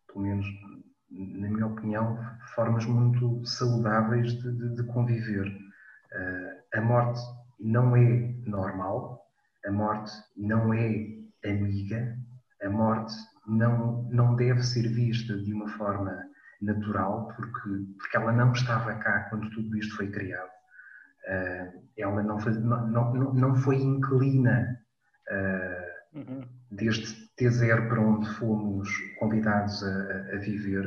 pelo 0.08 0.22
menos 0.22 0.46
na 1.12 1.50
minha 1.50 1.66
opinião, 1.66 2.20
formas 2.54 2.86
muito 2.86 3.44
saudáveis 3.46 4.34
de, 4.34 4.52
de, 4.52 4.76
de 4.76 4.84
conviver. 4.84 5.48
a 6.74 6.82
morte 6.82 7.20
não 7.60 7.96
é 7.96 8.34
normal, 8.46 9.26
a 9.66 9.72
morte 9.72 10.12
não 10.38 10.74
é 10.74 11.06
amiga, 11.46 12.18
a 12.64 12.70
morte 12.70 13.14
não, 13.48 14.04
não 14.04 14.36
deve 14.36 14.62
ser 14.64 14.88
vista 14.88 15.38
de 15.38 15.54
uma 15.54 15.68
forma 15.70 16.18
natural, 16.62 17.28
porque, 17.36 17.70
porque 17.98 18.18
ela 18.18 18.32
não 18.32 18.52
estava 18.52 18.94
cá 18.96 19.28
quando 19.30 19.50
tudo 19.52 19.78
isto 19.78 19.96
foi 19.96 20.10
criado. 20.10 20.50
Uh, 21.28 21.84
ela 21.98 22.24
não, 22.24 22.40
faz, 22.40 22.62
não, 22.62 22.88
não, 22.88 23.34
não 23.34 23.56
foi 23.56 23.78
inclina 23.78 24.80
uh, 25.30 26.18
uhum. 26.18 26.48
desde 26.72 27.30
T0 27.38 27.88
para 27.88 28.02
onde 28.02 28.30
fomos 28.36 28.90
convidados 29.20 29.84
a, 29.84 30.34
a 30.34 30.38
viver. 30.38 30.86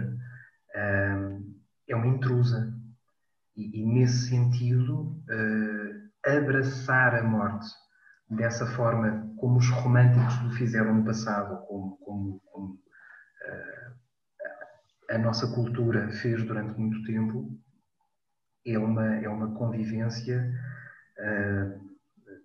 Uh, 0.74 1.54
é 1.88 1.96
uma 1.96 2.06
intrusa. 2.06 2.72
E, 3.54 3.82
e 3.82 3.86
nesse 3.86 4.30
sentido, 4.30 5.22
abraçar 6.24 7.14
a 7.14 7.22
morte 7.22 7.66
dessa 8.30 8.66
forma 8.66 9.30
como 9.36 9.58
os 9.58 9.68
românticos 9.68 10.34
o 10.42 10.50
fizeram 10.56 10.94
no 10.94 11.04
passado, 11.04 11.66
como, 11.66 11.96
como, 11.98 12.40
como 12.46 12.74
uh, 12.74 13.92
a 15.10 15.18
nossa 15.18 15.52
cultura 15.54 16.08
fez 16.10 16.44
durante 16.44 16.78
muito 16.78 17.02
tempo, 17.04 17.58
é 18.64 18.78
uma, 18.78 19.16
é 19.16 19.28
uma 19.28 19.52
convivência 19.54 20.48
uh, 21.18 21.92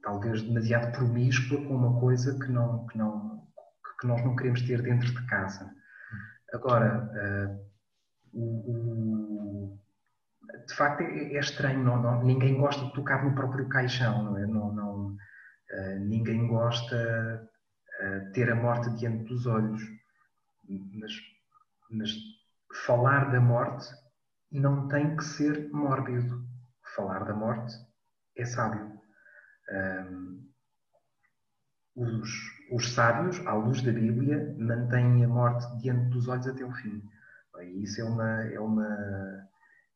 talvez 0.02 0.42
demasiado 0.42 0.92
promíscua 0.92 1.58
com 1.66 1.76
uma 1.76 2.00
coisa 2.00 2.38
que, 2.40 2.52
não, 2.52 2.86
que, 2.88 2.98
não, 2.98 3.48
que 4.00 4.08
nós 4.08 4.24
não 4.24 4.36
queremos 4.36 4.62
ter 4.64 4.82
dentro 4.82 5.08
de 5.08 5.26
casa. 5.28 5.72
Agora, 6.54 7.10
uh, 7.14 7.68
o, 8.34 9.80
de 10.68 10.74
facto 10.74 11.02
é, 11.02 11.34
é 11.36 11.40
estranho, 11.40 11.84
não, 11.84 12.02
não, 12.02 12.24
ninguém 12.24 12.58
gosta 12.58 12.86
de 12.86 12.94
tocar 12.94 13.24
no 13.24 13.36
próprio 13.36 13.68
caixão, 13.70 14.24
não 14.24 14.38
é? 14.38 14.46
Não, 14.46 14.74
não 14.74 15.08
uh, 15.08 16.00
ninguém 16.00 16.48
gosta 16.48 17.50
uh, 18.02 18.32
ter 18.34 18.52
a 18.52 18.56
morte 18.56 18.90
diante 18.96 19.26
dos 19.26 19.46
olhos, 19.46 19.82
mas, 20.68 21.14
mas 21.92 22.12
falar 22.86 23.32
da 23.32 23.40
morte 23.40 23.88
não 24.52 24.88
tem 24.88 25.16
que 25.16 25.24
ser 25.24 25.70
mórbido. 25.72 26.46
Falar 26.96 27.26
da 27.26 27.34
morte 27.34 27.74
é 28.38 28.46
sábio. 28.46 28.98
Um, 29.70 30.48
os, 31.96 32.30
os 32.72 32.94
sábios, 32.94 33.46
à 33.46 33.54
luz 33.54 33.82
da 33.82 33.92
Bíblia, 33.92 34.56
mantêm 34.58 35.24
a 35.24 35.28
morte 35.28 35.66
diante 35.80 36.10
dos 36.10 36.28
olhos 36.28 36.48
até 36.48 36.64
o 36.64 36.72
fim. 36.72 37.04
E 37.62 37.84
isso 37.84 38.02
é 38.02 38.04
uma, 38.04 38.44
é 38.44 38.60
uma 38.60 39.48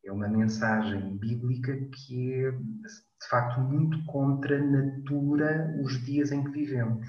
é 0.04 0.10
uma 0.10 0.28
mensagem 0.28 1.16
bíblica 1.16 1.76
que 1.94 2.44
é, 2.44 2.50
de 2.50 3.28
facto, 3.28 3.60
muito 3.60 4.04
contra 4.06 4.58
a 4.58 4.64
natura 4.64 5.76
os 5.80 6.04
dias 6.04 6.32
em 6.32 6.42
que 6.42 6.50
vivemos, 6.50 7.06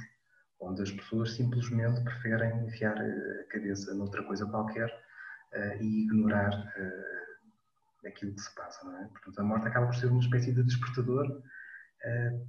onde 0.60 0.82
as 0.82 0.92
pessoas 0.92 1.36
simplesmente 1.36 2.04
preferem 2.04 2.66
enfiar 2.66 2.96
a 2.98 3.44
cabeça 3.50 3.94
noutra 3.96 4.24
coisa 4.24 4.46
qualquer 4.46 4.90
uh, 4.90 5.82
e 5.82 6.04
ignorar 6.04 6.54
uh, 6.54 8.08
aquilo 8.08 8.36
que 8.36 8.42
se 8.42 8.54
passa. 8.56 8.86
Não 8.86 8.98
é? 8.98 9.08
Portanto, 9.08 9.40
a 9.40 9.44
morte 9.44 9.68
acaba 9.68 9.88
por 9.88 9.96
ser 9.96 10.08
uma 10.08 10.20
espécie 10.20 10.54
de 10.54 10.64
despertador 10.64 11.28
uh, 11.28 12.48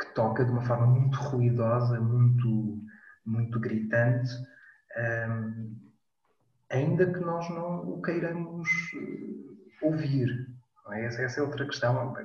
que 0.00 0.14
toca 0.14 0.44
de 0.44 0.50
uma 0.50 0.62
forma 0.62 0.86
muito 0.86 1.18
ruidosa, 1.18 2.00
muito, 2.00 2.82
muito 3.24 3.60
gritante. 3.60 4.30
ainda 6.70 7.12
que 7.12 7.20
nós 7.20 7.48
não 7.50 7.88
o 7.88 8.02
queiramos 8.02 8.68
ouvir. 9.86 10.46
É? 10.92 11.06
Essa, 11.06 11.22
essa, 11.22 11.40
é 11.40 11.42
outra 11.42 11.66
questão. 11.66 12.16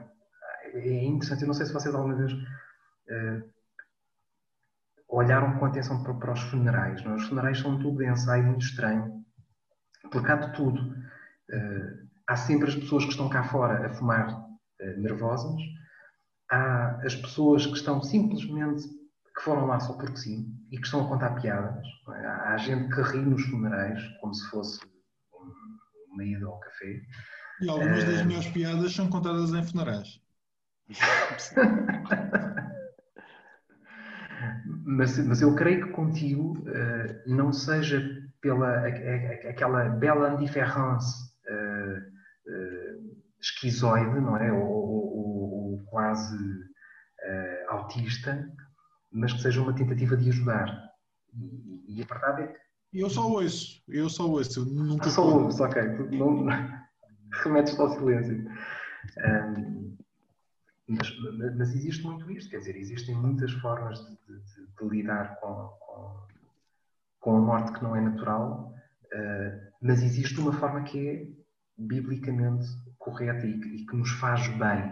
É 0.74 1.04
interessante, 1.04 1.42
eu 1.42 1.48
não 1.48 1.54
sei 1.54 1.66
se 1.66 1.74
vocês 1.74 1.94
alguma 1.94 2.16
vez 2.16 2.32
uh, 2.34 3.50
olharam 5.10 5.58
com 5.58 5.66
atenção 5.66 6.04
para, 6.04 6.14
para 6.14 6.34
os 6.34 6.42
funerais. 6.42 7.04
Não? 7.04 7.14
É? 7.14 7.16
Os 7.16 7.28
funerais 7.28 7.60
são 7.60 7.80
tudo 7.80 8.04
ensaio 8.04 8.44
muito 8.44 8.66
estranho, 8.66 9.24
porque 10.12 10.32
há 10.32 10.36
de 10.36 10.54
tudo. 10.54 10.82
Uh, 10.82 12.10
há 12.28 12.36
sempre 12.36 12.70
as 12.70 12.76
pessoas 12.76 13.04
que 13.04 13.12
estão 13.12 13.30
cá 13.30 13.44
fora 13.44 13.86
a 13.86 13.94
fumar 13.94 14.34
uh, 14.34 15.00
nervosas, 15.00 15.60
há 16.50 17.02
as 17.06 17.16
pessoas 17.16 17.66
que 17.66 17.74
estão 17.74 18.02
simplesmente 18.02 18.88
que 19.36 19.44
foram 19.44 19.66
lá 19.66 19.80
só 19.80 19.94
porque 19.94 20.18
sim 20.18 20.54
e 20.70 20.78
que 20.78 20.86
estão 20.86 21.06
a 21.06 21.08
contar 21.08 21.42
piadas. 21.42 21.86
É? 22.10 22.26
Há 22.26 22.58
gente 22.58 22.94
que 22.94 23.02
ri 23.02 23.20
nos 23.20 23.44
funerais 23.44 24.02
como 24.20 24.34
se 24.34 24.50
fosse 24.50 24.80
uma 26.12 26.24
ida 26.24 26.46
ao 26.46 26.60
café. 26.60 27.02
E 27.62 27.70
algumas 27.70 28.04
das 28.04 28.26
melhores 28.26 28.48
piadas 28.48 28.94
são 28.94 29.08
contadas 29.08 29.54
em 29.54 29.64
funerais. 29.64 30.20
mas, 34.84 35.18
mas 35.26 35.42
eu 35.42 35.56
creio 35.56 35.86
que 35.86 35.92
contigo 35.94 36.58
uh, 36.58 37.22
não 37.28 37.54
seja 37.54 38.04
pela 38.42 38.68
a, 38.68 38.88
a, 38.88 39.50
aquela 39.50 39.90
bela 39.90 40.34
indiference 40.34 41.32
uh, 41.48 42.00
uh, 42.50 43.16
esquizoide, 43.40 44.20
não 44.20 44.36
é? 44.38 44.52
Ou, 44.52 44.60
ou, 44.60 45.74
ou 45.74 45.84
quase 45.86 46.38
autista, 47.70 48.50
mas 49.12 49.32
que 49.32 49.42
seja 49.42 49.62
uma 49.62 49.76
tentativa 49.76 50.18
de 50.18 50.30
ajudar. 50.30 50.90
E, 51.34 52.00
e 52.00 52.02
a 52.02 52.06
verdade 52.06 52.42
é 52.44 52.48
que. 52.48 52.60
Eu 52.94 53.10
só 53.10 53.30
ouço, 53.30 53.82
eu 53.88 54.10
só 54.10 54.28
ouço, 54.28 54.62
eu 54.62 54.66
nunca. 54.66 55.08
Ah, 55.08 55.12
só 55.12 55.24
ouço, 55.24 55.64
ok. 55.64 55.82
Não, 56.12 56.44
remetes 57.32 57.80
ao 57.80 57.90
silêncio. 57.90 58.50
Um, 59.18 59.98
mas, 60.88 61.10
mas, 61.56 61.74
existe 61.74 62.04
muito 62.04 62.30
isto, 62.32 62.50
quer 62.50 62.60
dizer, 62.60 62.76
existem 62.76 63.16
muitas 63.16 63.52
formas 63.54 64.00
de, 64.00 64.16
de, 64.28 64.68
de 64.78 64.90
lidar 64.90 65.40
com, 65.40 65.70
com, 65.80 66.28
com, 67.20 67.38
a 67.38 67.40
morte 67.40 67.72
que 67.72 67.84
não 67.84 67.96
é 67.96 68.02
natural, 68.02 68.74
uh, 69.06 69.72
mas 69.82 70.04
existe 70.04 70.40
uma 70.40 70.52
forma 70.52 70.84
que 70.84 71.08
é 71.08 71.28
biblicamente 71.78 72.68
correta 72.98 73.46
e 73.48 73.60
que, 73.60 73.68
e 73.70 73.86
que 73.86 73.96
nos 73.96 74.12
faz 74.12 74.48
bem, 74.50 74.92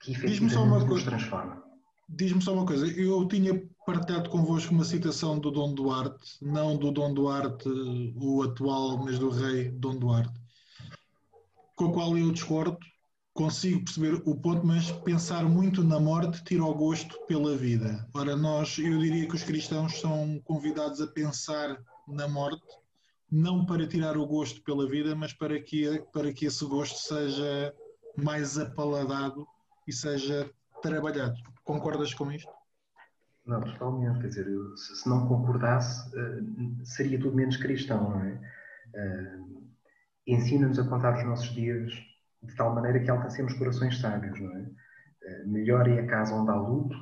que 0.00 0.12
efetivamente 0.12 0.86
nos 0.86 1.02
transforma. 1.02 1.64
Diz-me 2.08 2.42
só 2.42 2.54
uma 2.54 2.66
coisa, 2.66 2.86
eu 2.86 3.26
tinha 3.26 3.66
partilhado 3.86 4.30
convosco 4.30 4.72
uma 4.72 4.84
citação 4.84 5.38
do 5.38 5.50
Dom 5.50 5.74
Duarte, 5.74 6.36
não 6.40 6.76
do 6.76 6.92
Dom 6.92 7.12
Duarte, 7.12 7.68
o 8.16 8.42
atual, 8.42 8.98
mas 8.98 9.18
do 9.18 9.30
rei 9.30 9.70
Dom 9.70 9.98
Duarte, 9.98 10.43
com 11.74 11.86
a 11.86 11.92
qual 11.92 12.16
eu 12.16 12.30
discordo, 12.32 12.78
consigo 13.32 13.84
perceber 13.84 14.22
o 14.24 14.36
ponto, 14.36 14.64
mas 14.64 14.90
pensar 14.90 15.44
muito 15.44 15.82
na 15.82 15.98
morte 15.98 16.42
tira 16.44 16.64
o 16.64 16.74
gosto 16.74 17.18
pela 17.26 17.56
vida. 17.56 18.08
Ora, 18.14 18.36
nós, 18.36 18.78
eu 18.78 18.98
diria 18.98 19.26
que 19.26 19.34
os 19.34 19.42
cristãos 19.42 20.00
são 20.00 20.40
convidados 20.44 21.00
a 21.00 21.06
pensar 21.06 21.76
na 22.06 22.28
morte, 22.28 22.62
não 23.30 23.66
para 23.66 23.88
tirar 23.88 24.16
o 24.16 24.26
gosto 24.26 24.62
pela 24.62 24.88
vida, 24.88 25.16
mas 25.16 25.32
para 25.32 25.60
que, 25.60 26.00
para 26.12 26.32
que 26.32 26.46
esse 26.46 26.64
gosto 26.64 26.96
seja 26.98 27.74
mais 28.16 28.56
apaladado 28.56 29.46
e 29.86 29.92
seja 29.92 30.48
trabalhado. 30.80 31.34
Concordas 31.64 32.14
com 32.14 32.30
isto? 32.30 32.52
Não, 33.44 33.60
totalmente. 33.60 34.20
Quer 34.20 34.28
dizer, 34.28 34.46
se 34.76 35.08
não 35.08 35.26
concordasse, 35.26 36.08
eh, 36.16 36.40
seria 36.84 37.18
tudo 37.18 37.36
menos 37.36 37.56
cristão, 37.56 38.10
não 38.10 38.20
é? 38.24 38.40
Ensina-nos 40.26 40.78
a 40.78 40.88
contar 40.88 41.16
os 41.18 41.24
nossos 41.24 41.50
dias 41.54 41.92
de 42.42 42.54
tal 42.56 42.74
maneira 42.74 43.00
que 43.00 43.10
alcancemos 43.10 43.54
corações 43.54 44.00
sábios, 44.00 44.40
não 44.40 44.56
é? 44.56 44.66
Eh, 45.24 45.44
melhor 45.46 45.88
é 45.88 46.00
a 46.00 46.06
casa 46.06 46.34
onde 46.34 46.50
há 46.50 46.54
luto 46.54 46.96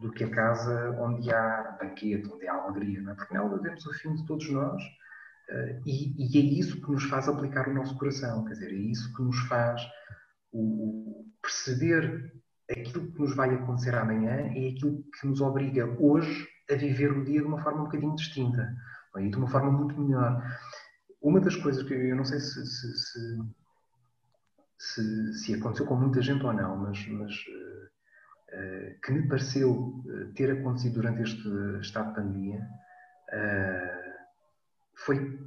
do 0.00 0.12
que 0.12 0.24
a 0.24 0.30
casa 0.30 0.96
onde 1.00 1.32
há 1.32 1.76
banquete, 1.80 2.28
onde 2.28 2.46
há 2.46 2.54
alegria, 2.54 3.00
não 3.02 3.12
é? 3.12 3.14
Porque 3.14 3.34
nela 3.34 3.60
vemos 3.60 3.86
o 3.86 3.94
fim 3.94 4.14
de 4.14 4.26
todos 4.26 4.48
nós 4.50 4.82
uh, 4.82 5.82
e, 5.86 6.14
e, 6.18 6.38
é 6.38 6.60
isso 6.60 6.80
que 6.80 6.90
nos 6.90 7.04
faz 7.04 7.28
aplicar 7.28 7.68
o 7.68 7.74
nosso 7.74 7.96
coração, 7.96 8.44
quer 8.44 8.52
dizer, 8.52 8.70
é 8.70 8.76
isso 8.76 9.12
que 9.14 9.22
nos 9.22 9.38
faz 9.48 9.82
o, 10.52 10.60
o 10.60 11.26
perceber 11.42 12.32
aquilo 12.70 13.12
que 13.12 13.18
nos 13.20 13.34
vai 13.34 13.54
acontecer 13.54 13.94
amanhã 13.94 14.32
é 14.54 14.68
aquilo 14.68 15.02
que 15.18 15.26
nos 15.26 15.40
obriga 15.40 15.86
hoje 16.00 16.46
a 16.70 16.74
viver 16.74 17.12
o 17.12 17.24
dia 17.24 17.40
de 17.40 17.46
uma 17.46 17.62
forma 17.62 17.82
um 17.82 17.84
bocadinho 17.84 18.14
distinta 18.16 18.74
é? 19.16 19.22
e 19.22 19.30
de 19.30 19.36
uma 19.36 19.48
forma 19.48 19.70
muito 19.70 19.98
melhor. 20.00 20.42
Uma 21.20 21.40
das 21.40 21.56
coisas 21.56 21.82
que 21.82 21.94
eu 21.94 22.16
não 22.16 22.24
sei 22.24 22.38
se, 22.40 22.66
se, 22.66 22.98
se 22.98 23.38
se, 24.78 25.34
se 25.34 25.54
aconteceu 25.54 25.86
com 25.86 25.96
muita 25.96 26.20
gente 26.22 26.44
ou 26.44 26.52
não, 26.52 26.76
mas, 26.76 27.06
mas 27.08 27.32
uh, 27.32 29.00
que 29.00 29.12
me 29.12 29.26
pareceu 29.28 30.02
ter 30.34 30.50
acontecido 30.50 30.94
durante 30.94 31.22
este 31.22 31.48
estado 31.80 32.08
de 32.08 32.14
pandemia 32.14 32.60
uh, 33.32 34.16
foi, 34.94 35.38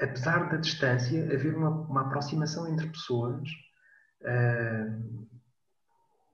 apesar 0.00 0.50
da 0.50 0.56
distância, 0.56 1.24
haver 1.24 1.54
uma, 1.54 1.70
uma 1.70 2.00
aproximação 2.02 2.68
entre 2.68 2.88
pessoas 2.88 3.48
uh, 4.22 5.28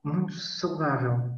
muito 0.02 0.32
saudável. 0.32 1.36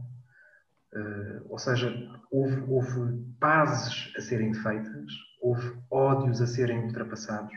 ou 1.48 1.58
seja, 1.58 1.88
houve, 2.30 2.60
houve 2.68 3.34
pazes 3.40 4.12
a 4.16 4.20
serem 4.20 4.54
feitas, 4.54 5.12
houve 5.40 5.78
ódios 5.90 6.40
a 6.40 6.46
serem 6.46 6.84
ultrapassados 6.84 7.52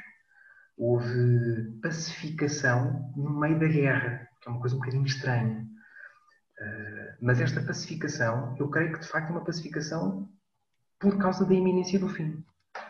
houve 0.77 1.71
pacificação 1.81 3.11
no 3.15 3.39
meio 3.39 3.59
da 3.59 3.67
guerra, 3.67 4.27
que 4.41 4.49
é 4.49 4.51
uma 4.51 4.59
coisa 4.59 4.75
um 4.75 4.79
bocadinho 4.79 5.05
estranha. 5.05 5.67
Uh, 6.59 7.17
mas 7.21 7.39
esta 7.39 7.61
pacificação, 7.61 8.55
eu 8.59 8.69
creio 8.69 8.93
que 8.93 8.99
de 8.99 9.07
facto 9.07 9.29
é 9.29 9.31
uma 9.31 9.45
pacificação 9.45 10.29
por 10.99 11.17
causa 11.17 11.45
da 11.45 11.53
iminência 11.53 11.99
do 11.99 12.09
fim. 12.09 12.43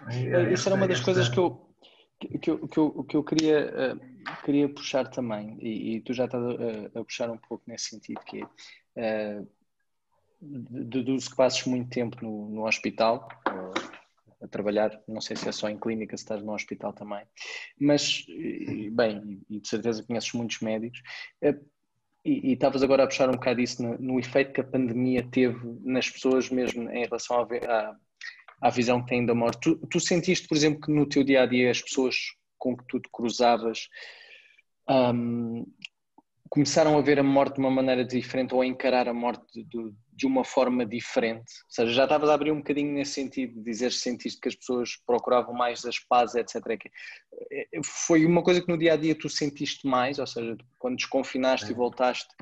É, 0.10 0.54
Isso 0.54 0.70
era 0.70 0.76
uma 0.76 0.88
das 0.88 1.00
esta... 1.00 1.06
coisas 1.06 1.30
que 1.30 1.40
eu, 1.40 1.76
que 2.42 2.50
eu, 2.50 2.68
que 2.68 2.78
eu, 2.78 3.04
que 3.04 3.18
eu 3.18 3.24
queria, 3.24 3.96
uh, 3.96 4.44
queria 4.44 4.70
puxar 4.70 5.10
também, 5.10 5.58
e, 5.60 5.96
e 5.96 6.02
tu 6.02 6.14
já 6.14 6.26
estás 6.26 6.44
a, 6.44 7.00
a, 7.00 7.04
puxar 7.04 7.30
um 7.30 7.38
pouco 7.38 7.64
nesse 7.68 7.90
sentido, 7.90 8.22
que 8.22 8.46
é, 8.96 9.40
uh, 9.40 9.48
deduzo 10.42 11.30
que 11.30 11.36
passes 11.36 11.66
muito 11.66 11.90
tempo 11.90 12.18
no, 12.22 12.50
no 12.50 12.68
hospital, 12.68 13.28
trabalhar, 14.54 15.02
não 15.08 15.20
sei 15.20 15.36
se 15.36 15.50
é 15.50 15.52
só 15.52 15.68
em 15.70 15.78
clínica, 15.78 16.16
se 16.16 16.24
estás 16.24 16.42
no 16.42 16.54
hospital 16.54 16.94
também, 16.94 17.26
mas, 17.80 18.26
bem, 18.92 19.42
e 19.50 19.60
de 19.60 19.68
certeza 19.68 20.04
conheces 20.04 20.32
muitos 20.34 20.60
médicos, 20.62 21.02
eh, 21.42 21.58
e, 22.26 22.54
estavas 22.54 22.82
agora 22.82 23.04
a 23.04 23.08
puxar 23.08 23.30
um 23.30 23.34
bocado 23.34 23.60
isso 23.60 23.84
no, 23.84 23.98
no, 23.98 24.20
efeito 24.20 24.54
que 24.54 24.62
a 24.62 24.64
pandemia 24.64 25.28
teve 25.30 25.60
nas 25.84 26.10
pessoas 26.10 26.50
mesmo 26.50 26.90
em 26.90 27.04
relação 27.04 27.38
à, 27.42 27.96
à 28.62 28.70
visão 28.70 29.02
que 29.02 29.10
têm 29.10 29.26
da 29.26 29.36
morte. 29.36 29.60
Tu, 29.60 29.88
tu, 29.88 30.00
sentiste, 30.00 30.48
por 30.48 30.56
exemplo, 30.56 30.80
que 30.80 30.92
no 30.92 31.06
teu 31.06 31.24
dia 31.24 31.44
a 31.44 31.46
dia 31.46 31.70
as 31.70 31.82
pessoas 31.82 32.16
com 32.58 32.78
que 32.78 32.86
tu 32.88 33.00
te 33.00 33.10
cruzavas 33.12 33.90
um, 34.90 35.66
começaram 36.50 36.98
a 36.98 37.02
ver 37.02 37.20
a 37.20 37.24
morte 37.24 37.56
de 37.56 37.60
uma 37.60 37.72
maneira 37.72 38.06
diferente 38.06 38.54
ou 38.54 38.62
a 38.62 38.66
encarar 38.66 39.10
a 39.10 39.14
morte 39.14 39.66
de 40.16 40.26
uma 40.26 40.44
forma 40.44 40.86
diferente? 40.86 41.52
Ou 41.66 41.70
seja, 41.70 41.92
já 41.92 42.04
estavas 42.04 42.30
a 42.30 42.34
abrir 42.34 42.52
um 42.52 42.58
bocadinho 42.58 42.94
nesse 42.94 43.14
sentido, 43.14 43.56
de 43.56 43.64
dizer 43.64 43.92
sentiste 43.92 44.40
que 44.40 44.48
as 44.48 44.56
pessoas 44.56 44.96
procuravam 45.06 45.54
mais 45.54 45.86
as 45.86 46.00
pazes, 46.00 46.36
etc. 46.36 46.90
Eh, 47.52 47.68
foi 47.84 48.26
uma 48.26 48.44
coisa 48.44 48.62
que 48.62 48.68
no 48.68 48.78
dia 48.78 48.94
a 48.94 48.98
dia 48.98 49.16
tu 49.16 49.30
sentiste 49.30 49.88
mais, 49.88 50.20
ou 50.20 50.28
seja, 50.28 50.56
quando 50.80 50.98
desconfinaste 50.98 51.68
é. 51.68 51.72
e 51.72 51.74
voltaste, 51.74 52.34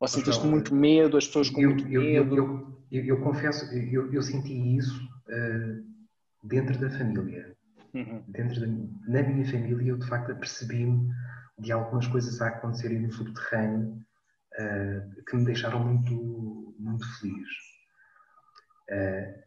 ou 0.00 0.06
sentiste 0.06 0.46
muito 0.46 0.74
medo, 0.74 1.16
as 1.16 1.26
pessoas 1.26 1.50
com 1.50 1.60
eu, 1.60 1.70
muito 1.70 1.88
eu, 1.88 2.02
medo? 2.02 2.36
Eu, 2.36 2.78
eu, 2.90 3.04
eu 3.04 3.20
confesso, 3.20 3.64
eu, 3.74 4.22
senti 4.22 4.76
isso 4.76 5.02
uh, 5.28 5.84
dentro 6.42 6.78
da 6.78 6.88
família. 6.90 7.56
Uhum. 7.94 8.22
Dentro 8.28 8.60
da, 8.60 8.66
na 9.08 9.22
minha 9.22 9.44
família, 9.50 9.90
eu 9.90 9.98
de 9.98 10.06
facto 10.06 10.30
apercebi-me 10.30 11.10
de 11.58 11.72
algumas 11.72 12.06
coisas 12.06 12.40
a 12.40 12.48
acontecerem 12.48 13.00
no 13.00 13.10
subterrâneo 13.10 14.00
uh, 14.58 15.24
que 15.24 15.36
me 15.36 15.44
deixaram 15.44 15.84
muito, 15.84 16.74
muito 16.78 17.06
feliz. 17.18 17.48
Uh, 18.90 19.42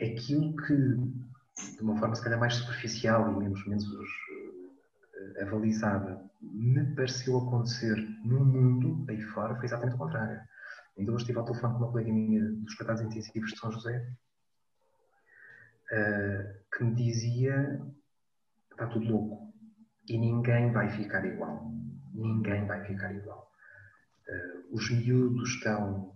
aquilo 0.00 0.56
que, 0.56 0.74
de 0.74 1.82
uma 1.82 1.96
forma 1.98 2.14
se 2.14 2.22
calhar 2.22 2.38
mais 2.38 2.54
superficial 2.54 3.30
e 3.32 3.38
menos, 3.38 3.66
menos 3.66 3.84
uh, 3.84 5.42
avalizada, 5.42 6.22
me 6.40 6.94
pareceu 6.94 7.38
acontecer 7.38 7.96
no 8.24 8.44
mundo 8.44 9.04
aí 9.08 9.20
fora 9.20 9.56
foi 9.56 9.66
exatamente 9.66 9.96
o 9.96 9.98
contrário. 9.98 10.40
Ainda 10.96 11.12
hoje 11.12 11.22
estive 11.22 11.38
ao 11.38 11.44
telefone 11.44 11.74
com 11.74 11.78
uma 11.80 11.90
colega 11.90 12.12
minha 12.12 12.44
dos 12.44 12.74
cuidados 12.74 13.02
intensivos 13.02 13.52
de 13.52 13.58
São 13.58 13.70
José 13.70 14.08
que 16.70 16.84
me 16.84 16.94
dizia 16.94 17.80
está 18.70 18.86
tudo 18.86 19.10
louco 19.10 19.52
e 20.08 20.18
ninguém 20.18 20.72
vai 20.72 20.88
ficar 20.90 21.24
igual. 21.24 21.72
Ninguém 22.14 22.66
vai 22.66 22.84
ficar 22.84 23.12
igual. 23.12 23.47
Uh, 24.28 24.76
os 24.76 24.90
miúdos 24.90 25.50
estão 25.50 26.14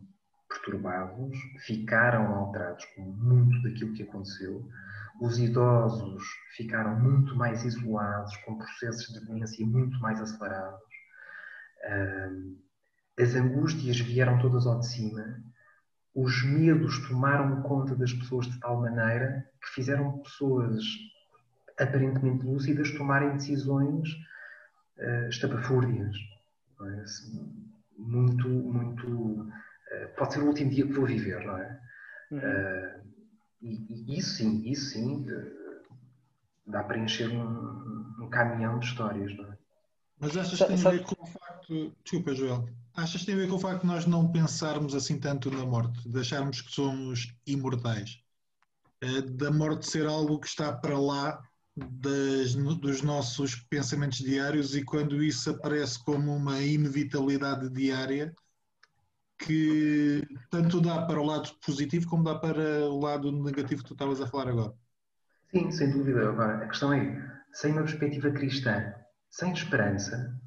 perturbados, 0.49 1.37
ficaram 1.65 2.35
alterados 2.35 2.85
com 2.95 3.03
muito 3.03 3.63
daquilo 3.63 3.95
que 3.95 4.03
aconteceu. 4.03 4.69
Os 5.21 5.39
idosos 5.39 6.23
ficaram 6.57 6.99
muito 7.01 7.35
mais 7.35 7.65
isolados, 7.65 8.37
com 8.39 8.59
processos 8.59 9.13
de 9.15 9.25
demência 9.25 9.67
muito 9.67 9.99
mais 10.01 10.21
acelerados. 10.21 10.81
As 13.19 13.35
angústias 13.35 13.99
vieram 14.01 14.39
todas 14.39 14.67
ao 14.67 14.81
de 14.81 14.87
cima. 14.87 15.43
Os 16.15 16.45
medos 16.45 16.99
tomaram 17.09 17.63
conta 17.63 17.95
das 17.95 18.13
pessoas 18.13 18.47
de 18.47 18.59
tal 18.61 18.81
maneira 18.81 19.49
que 19.63 19.69
fizeram 19.75 20.19
pessoas 20.19 20.83
aparentemente 21.79 22.45
lúcidas 22.45 22.91
tomarem 22.93 23.33
decisões 23.33 24.09
uh, 24.99 25.29
estapafúrdias. 25.29 26.15
É? 26.83 27.62
Muito, 28.03 28.49
muito. 28.49 29.07
Uh, 29.09 30.17
pode 30.17 30.35
ser 30.35 30.41
o 30.41 30.47
último 30.47 30.71
dia 30.71 30.87
que 30.87 30.93
vou 30.93 31.07
viver, 31.07 31.45
não 31.45 31.57
é? 31.57 31.81
Uhum. 32.31 32.39
Uh, 32.39 33.03
e, 33.63 34.15
e, 34.15 34.19
isso 34.19 34.37
sim, 34.37 34.63
isso 34.69 34.91
sim, 34.91 35.25
dá 36.67 36.83
para 36.83 36.99
encher 36.99 37.31
um, 37.31 38.25
um 38.25 38.29
caminhão 38.29 38.79
de 38.79 38.87
histórias, 38.87 39.37
não 39.37 39.53
é? 39.53 39.59
Mas 40.19 40.37
achas 40.37 40.59
que 40.59 40.67
tem 40.67 40.87
a 40.87 40.91
ver 40.91 41.03
com 41.03 41.23
o 41.23 41.27
facto. 41.27 41.97
Desculpa, 42.05 42.35
Joel. 42.35 42.69
Achas 42.95 43.21
que 43.21 43.27
tem 43.27 43.35
a 43.35 43.39
ver 43.39 43.49
com 43.49 43.57
o 43.57 43.59
facto 43.59 43.81
de 43.81 43.87
nós 43.87 44.07
não 44.07 44.31
pensarmos 44.31 44.95
assim 44.95 45.19
tanto 45.19 45.51
na 45.51 45.65
morte, 45.65 46.09
de 46.09 46.21
acharmos 46.21 46.61
que 46.61 46.71
somos 46.71 47.35
imortais? 47.47 48.23
Eh, 49.01 49.23
da 49.23 49.51
morte 49.51 49.91
ser 49.91 50.07
algo 50.07 50.39
que 50.39 50.47
está 50.47 50.73
para 50.73 50.97
lá 50.97 51.43
das, 51.77 52.55
dos 52.55 53.03
nossos 53.03 53.55
pensamentos 53.55 54.19
diários 54.19 54.77
e 54.77 54.85
quando 54.85 55.23
isso 55.23 55.51
aparece 55.51 56.03
como 56.05 56.35
uma 56.35 56.61
inevitabilidade 56.61 57.71
diária 57.71 58.35
que 59.39 60.23
tanto 60.51 60.81
dá 60.81 61.03
para 61.07 61.21
o 61.21 61.25
lado 61.25 61.51
positivo 61.65 62.07
como 62.09 62.25
dá 62.25 62.35
para 62.35 62.89
o 62.89 63.01
lado 63.01 63.33
negativo 63.33 63.83
que 63.83 63.89
tu 63.89 63.95
estavas 63.95 64.21
a 64.21 64.27
falar 64.27 64.49
agora. 64.49 64.75
Sim, 65.51 65.71
sem 65.71 65.91
dúvida. 65.91 66.29
Agora, 66.29 66.65
a 66.65 66.69
questão 66.69 66.93
é, 66.93 67.43
sem 67.53 67.73
uma 67.73 67.83
perspectiva 67.83 68.31
cristã, 68.31 68.95
sem 69.31 69.53
esperança, 69.53 70.39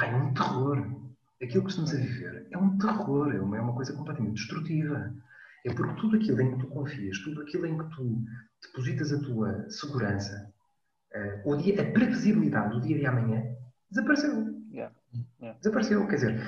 é 0.00 0.16
um 0.16 0.32
terror. 0.32 1.00
Aquilo 1.42 1.64
que 1.64 1.70
estamos 1.70 1.92
a 1.92 1.96
viver 1.96 2.46
é 2.50 2.58
um 2.58 2.76
terror, 2.78 3.34
é 3.34 3.40
uma, 3.40 3.56
é 3.56 3.60
uma 3.60 3.74
coisa 3.74 3.92
completamente 3.92 4.34
destrutiva. 4.34 5.14
É 5.64 5.74
porque 5.74 6.00
tudo 6.00 6.16
aquilo 6.16 6.40
em 6.40 6.52
que 6.52 6.64
tu 6.64 6.66
confias, 6.68 7.18
tudo 7.18 7.42
aquilo 7.42 7.66
em 7.66 7.76
que 7.76 7.96
tu 7.96 8.24
depositas 8.62 9.12
a 9.12 9.20
tua 9.20 9.70
segurança, 9.70 10.52
uh, 11.14 11.50
o 11.50 11.56
dia, 11.56 11.80
a 11.80 11.92
previsibilidade 11.92 12.74
do 12.74 12.80
dia 12.80 12.98
de 12.98 13.06
amanhã, 13.06 13.42
desapareceu. 13.90 14.60
Yeah. 14.72 14.94
Yeah. 15.40 15.58
Desapareceu. 15.58 16.06
Quer 16.06 16.14
dizer, 16.14 16.40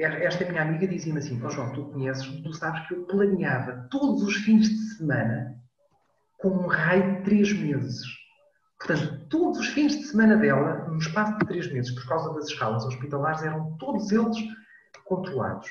esta 0.00 0.44
minha 0.44 0.62
amiga 0.62 0.86
dizia-me 0.86 1.18
assim: 1.18 1.40
oh 1.44 1.50
João, 1.50 1.72
tu 1.72 1.86
conheces, 1.86 2.26
tu 2.42 2.52
sabes 2.52 2.86
que 2.86 2.94
eu 2.94 3.04
planeava 3.06 3.88
todos 3.90 4.22
os 4.22 4.36
fins 4.36 4.68
de 4.68 4.78
semana 4.96 5.60
com 6.38 6.48
um 6.48 6.66
raio 6.66 7.16
de 7.16 7.22
três 7.22 7.52
meses. 7.52 8.02
Portanto, 8.78 9.26
todos 9.28 9.60
os 9.60 9.68
fins 9.68 9.96
de 9.96 10.04
semana 10.04 10.36
dela, 10.36 10.88
no 10.88 10.98
espaço 10.98 11.38
de 11.38 11.46
três 11.46 11.72
meses, 11.72 11.92
por 11.92 12.08
causa 12.08 12.34
das 12.34 12.48
escalas 12.48 12.84
hospitalares, 12.84 13.42
eram 13.42 13.76
todos 13.76 14.10
eles 14.10 14.36
controlados. 15.04 15.68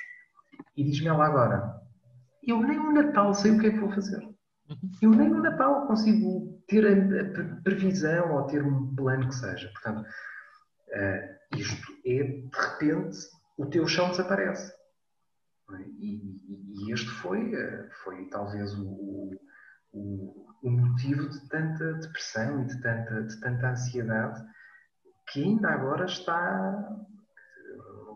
E 0.77 0.83
diz-me 0.83 1.07
ela 1.07 1.25
agora: 1.25 1.81
eu 2.45 2.61
nem 2.61 2.77
no 2.77 2.93
Natal 2.93 3.33
sei 3.33 3.51
o 3.51 3.59
que 3.59 3.67
é 3.67 3.71
que 3.71 3.79
vou 3.79 3.91
fazer. 3.91 4.30
Eu 5.01 5.11
nem 5.11 5.29
no 5.29 5.41
Natal 5.41 5.87
consigo 5.87 6.61
ter 6.67 6.85
a, 6.85 7.61
previsão 7.63 8.33
ou 8.33 8.43
ter 8.43 8.63
um 8.63 8.95
plano 8.95 9.27
que 9.27 9.35
seja. 9.35 9.69
Portanto, 9.73 10.01
uh, 10.07 11.57
isto 11.57 11.91
é, 12.05 12.23
de 12.23 12.49
repente, 12.53 13.17
o 13.57 13.65
teu 13.65 13.87
chão 13.87 14.09
desaparece. 14.09 14.73
É? 15.71 15.81
E, 15.99 16.85
e, 16.87 16.93
este 16.93 17.09
foi, 17.09 17.53
uh, 17.53 17.89
foi 18.03 18.25
talvez 18.29 18.73
o, 18.77 19.37
o, 19.93 20.47
o, 20.63 20.69
motivo 20.69 21.29
de 21.29 21.47
tanta 21.49 21.93
depressão 21.93 22.61
e 22.61 22.65
de 22.65 22.81
tanta, 22.81 23.23
de 23.23 23.39
tanta 23.39 23.69
ansiedade 23.71 24.43
que 25.31 25.43
ainda 25.43 25.69
agora 25.69 26.05
está, 26.05 26.89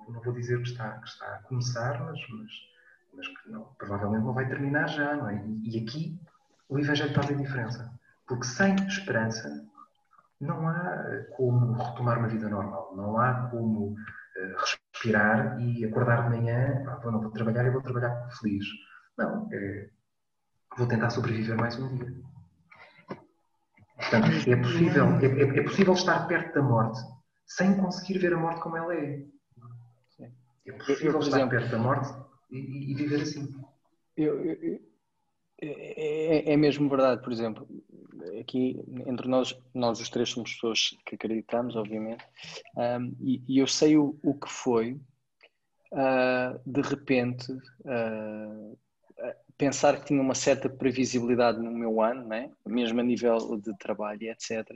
não 0.10 0.22
vou 0.22 0.34
dizer 0.34 0.62
que 0.62 0.70
está, 0.70 1.00
que 1.00 1.08
está 1.08 1.36
a 1.36 1.44
começar, 1.44 2.04
mas, 2.04 2.20
mas, 2.30 2.52
mas 3.14 3.28
que 3.28 3.50
não, 3.50 3.64
provavelmente 3.78 4.24
não 4.26 4.34
vai 4.34 4.48
terminar 4.48 4.88
já, 4.88 5.16
não 5.16 5.30
é? 5.30 5.42
E, 5.46 5.78
e 5.78 5.84
aqui 5.84 6.20
o 6.70 6.80
Evangelho 6.80 7.14
faz 7.14 7.30
a 7.30 7.34
diferença. 7.34 7.92
Porque 8.28 8.46
sem 8.46 8.76
esperança 8.88 9.50
não 10.40 10.68
há 10.68 11.26
como 11.36 11.74
retomar 11.74 12.20
uma 12.20 12.28
vida 12.28 12.50
normal, 12.50 12.94
não 12.96 13.18
há 13.18 13.50
como 13.50 13.92
uh, 13.92 13.96
respirar 14.92 15.60
e 15.62 15.86
acordar 15.86 16.24
de 16.24 16.38
manhã, 16.38 16.84
ah, 16.88 16.96
vou, 17.02 17.12
não 17.12 17.22
vou 17.22 17.32
trabalhar 17.32 17.66
e 17.66 17.70
vou 17.70 17.82
trabalhar 17.82 18.30
feliz. 18.40 18.66
Não, 19.18 19.48
é, 19.52 19.90
vou 20.78 20.88
tentar 20.88 21.10
sobreviver 21.10 21.56
mais 21.56 21.80
um 21.80 21.96
dia. 21.96 22.14
Portanto, 23.96 24.28
é 24.50 24.56
possível, 24.58 25.06
é, 25.20 25.26
é, 25.26 25.60
é, 25.60 25.64
possível 25.64 25.94
estar 25.94 26.28
perto 26.28 26.54
da 26.56 26.62
morte 26.62 27.00
sem 27.46 27.78
conseguir 27.78 28.20
ver 28.20 28.34
a 28.34 28.38
morte 28.38 28.60
como 28.62 28.76
ela 28.76 28.94
é. 28.94 29.24
É 30.66 30.72
possível 30.72 31.14
eu, 31.14 31.20
estar 31.20 31.38
exemplo, 31.38 31.50
perto 31.52 31.72
da 31.72 31.78
morte 31.78 32.12
e, 32.50 32.92
e 32.92 32.96
viver 32.96 33.22
assim. 33.22 33.56
Eu, 34.18 34.44
eu, 34.44 34.82
é, 35.62 36.50
é, 36.50 36.54
é, 36.54 36.58
mesmo 36.58 36.90
verdade, 36.90 37.22
por 37.22 37.32
exemplo, 37.32 37.68
aqui 38.40 38.84
entre 39.08 39.28
nós, 39.28 39.58
nós 39.74 40.00
os 40.00 40.10
três 40.10 40.30
somos 40.30 40.54
pessoas 40.54 40.98
que 41.06 41.16
acreditamos, 41.16 41.76
obviamente, 41.76 42.26
um, 42.76 43.16
e, 43.22 43.42
e, 43.48 43.60
eu 43.60 43.68
sei 43.68 43.98
o, 43.98 44.18
o 44.24 44.34
que 44.34 44.50
foi, 44.50 45.00
uh, 45.94 46.60
de 46.66 46.82
repente, 46.82 47.52
uh, 47.52 48.78
pensar 49.58 50.00
que 50.00 50.08
tinha 50.08 50.22
uma 50.22 50.36
certa 50.36 50.70
previsibilidade 50.70 51.60
no 51.60 51.72
meu 51.72 52.02
ano, 52.02 52.28
né? 52.28 52.52
mesmo 52.66 53.00
a 53.00 53.04
nível 53.04 53.58
de 53.58 53.76
trabalho, 53.78 54.24
etc. 54.24 54.70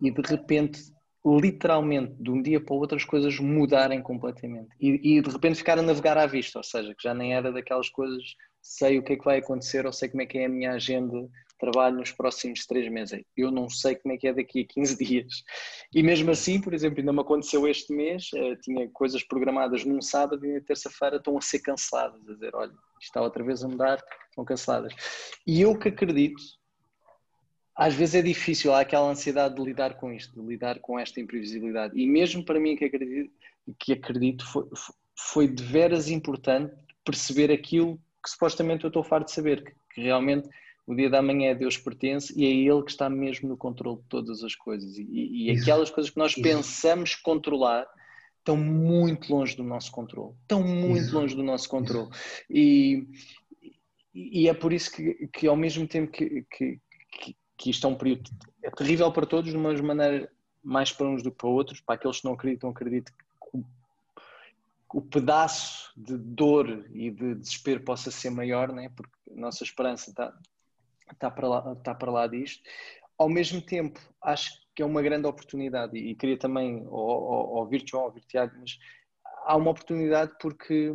E 0.00 0.10
de 0.10 0.22
repente, 0.22 0.80
literalmente, 1.24 2.14
de 2.14 2.30
um 2.30 2.40
dia 2.40 2.60
para 2.60 2.74
o 2.74 2.78
outro, 2.78 2.96
as 2.96 3.04
coisas 3.04 3.38
mudarem 3.38 4.00
completamente. 4.00 4.68
E, 4.80 5.16
e 5.16 5.20
de 5.20 5.30
repente 5.30 5.58
ficar 5.58 5.78
a 5.78 5.82
navegar 5.82 6.16
à 6.16 6.26
vista, 6.26 6.58
ou 6.58 6.64
seja, 6.64 6.94
que 6.94 7.02
já 7.02 7.12
nem 7.12 7.34
era 7.34 7.52
daquelas 7.52 7.88
coisas 7.88 8.36
sei 8.62 8.98
o 8.98 9.02
que 9.02 9.14
é 9.14 9.16
que 9.16 9.24
vai 9.24 9.38
acontecer 9.38 9.84
ou 9.84 9.92
sei 9.92 10.08
como 10.08 10.22
é 10.22 10.26
que 10.26 10.38
é 10.38 10.46
a 10.46 10.48
minha 10.48 10.72
agenda 10.72 11.20
de 11.22 11.28
trabalho 11.58 11.96
nos 11.96 12.12
próximos 12.12 12.64
três 12.64 12.90
meses. 12.90 13.22
Eu 13.36 13.50
não 13.50 13.68
sei 13.68 13.96
como 13.96 14.14
é 14.14 14.16
que 14.16 14.28
é 14.28 14.32
daqui 14.32 14.60
a 14.60 14.72
15 14.72 14.96
dias. 15.04 15.42
E 15.92 16.02
mesmo 16.02 16.30
assim, 16.30 16.60
por 16.60 16.72
exemplo, 16.72 17.00
ainda 17.00 17.12
me 17.12 17.20
aconteceu 17.20 17.66
este 17.66 17.92
mês, 17.92 18.30
uh, 18.32 18.56
tinha 18.62 18.88
coisas 18.90 19.24
programadas 19.24 19.84
num 19.84 20.00
sábado 20.00 20.46
e 20.46 20.54
na 20.54 20.60
terça-feira 20.60 21.16
estão 21.16 21.36
a 21.36 21.40
ser 21.40 21.58
canceladas, 21.58 22.20
a 22.28 22.32
dizer, 22.32 22.54
olha, 22.54 22.72
está 23.00 23.20
outra 23.20 23.42
vez 23.42 23.64
a 23.64 23.68
mudar, 23.68 24.02
estão 24.28 24.44
canceladas. 24.44 24.94
E 25.44 25.60
eu 25.60 25.76
que 25.76 25.88
acredito, 25.88 26.40
às 27.76 27.94
vezes 27.94 28.14
é 28.14 28.22
difícil, 28.22 28.72
há 28.72 28.80
aquela 28.80 29.10
ansiedade 29.10 29.56
de 29.56 29.62
lidar 29.62 29.94
com 29.94 30.12
isto, 30.12 30.40
de 30.40 30.46
lidar 30.46 30.78
com 30.78 30.98
esta 30.98 31.20
imprevisibilidade. 31.20 31.98
E 31.98 32.06
mesmo 32.06 32.44
para 32.44 32.60
mim 32.60 32.76
que 32.76 32.84
acredito, 32.84 33.32
que 33.78 33.92
acredito 33.92 34.46
foi, 34.46 34.68
foi 35.16 35.48
de 35.48 35.62
veras 35.62 36.08
importante 36.08 36.72
perceber 37.04 37.50
aquilo 37.50 38.00
que 38.22 38.30
supostamente 38.30 38.84
eu 38.84 38.88
estou 38.88 39.02
farto 39.02 39.26
de 39.26 39.32
saber, 39.32 39.64
que, 39.64 39.72
que 39.94 40.02
realmente 40.02 40.48
o 40.86 40.94
dia 40.94 41.10
da 41.10 41.22
manhã 41.22 41.50
é 41.50 41.54
Deus 41.54 41.76
pertence 41.76 42.32
e 42.36 42.44
é 42.44 42.50
Ele 42.50 42.82
que 42.82 42.90
está 42.90 43.08
mesmo 43.08 43.48
no 43.48 43.56
controle 43.56 43.98
de 43.98 44.08
todas 44.08 44.42
as 44.42 44.54
coisas. 44.54 44.96
E, 44.98 45.46
e 45.46 45.50
aquelas 45.50 45.90
coisas 45.90 46.10
que 46.10 46.18
nós 46.18 46.34
pensamos 46.34 47.14
controlar 47.14 47.86
estão 48.38 48.56
muito 48.56 49.32
longe 49.32 49.56
do 49.56 49.62
nosso 49.62 49.92
controle. 49.92 50.34
Estão 50.42 50.62
muito 50.62 51.12
longe 51.12 51.34
do 51.34 51.42
nosso 51.42 51.68
controle. 51.68 52.08
E, 52.50 53.06
e 54.12 54.48
é 54.48 54.54
por 54.54 54.72
isso 54.72 54.90
que, 54.90 55.28
que 55.28 55.46
ao 55.46 55.56
mesmo 55.56 55.86
tempo 55.86 56.10
que, 56.10 56.44
que, 56.50 56.80
que 57.56 57.70
isto 57.70 57.86
é 57.86 57.90
um 57.90 57.94
período 57.94 58.30
é 58.62 58.70
terrível 58.70 59.10
para 59.12 59.26
todos, 59.26 59.50
de 59.50 59.56
uma 59.56 59.72
maneira 59.82 60.30
mais 60.62 60.92
para 60.92 61.08
uns 61.08 61.22
do 61.22 61.30
que 61.30 61.38
para 61.38 61.48
outros, 61.48 61.80
para 61.80 61.94
aqueles 61.96 62.20
que 62.20 62.24
não 62.24 62.34
acreditam, 62.34 62.70
acredito 62.70 63.12
o 64.92 65.00
pedaço 65.00 65.92
de 65.96 66.16
dor 66.16 66.86
e 66.92 67.10
de 67.10 67.34
desespero 67.34 67.80
possa 67.80 68.10
ser 68.10 68.30
maior, 68.30 68.72
né? 68.72 68.90
porque 68.94 69.12
a 69.30 69.40
nossa 69.40 69.64
esperança 69.64 70.10
está, 70.10 70.36
está, 71.10 71.30
para 71.30 71.48
lá, 71.48 71.72
está 71.72 71.94
para 71.94 72.10
lá 72.10 72.26
disto. 72.26 72.62
Ao 73.16 73.28
mesmo 73.28 73.60
tempo, 73.62 74.00
acho 74.20 74.50
que 74.74 74.82
é 74.82 74.86
uma 74.86 75.02
grande 75.02 75.26
oportunidade 75.26 75.96
e 75.96 76.14
queria 76.14 76.38
também 76.38 76.86
ouvir 76.88 77.84
João, 77.86 78.04
ouvir 78.04 78.22
Tiago, 78.22 78.54
mas 78.58 78.78
há 79.44 79.56
uma 79.56 79.70
oportunidade 79.70 80.32
porque 80.40 80.94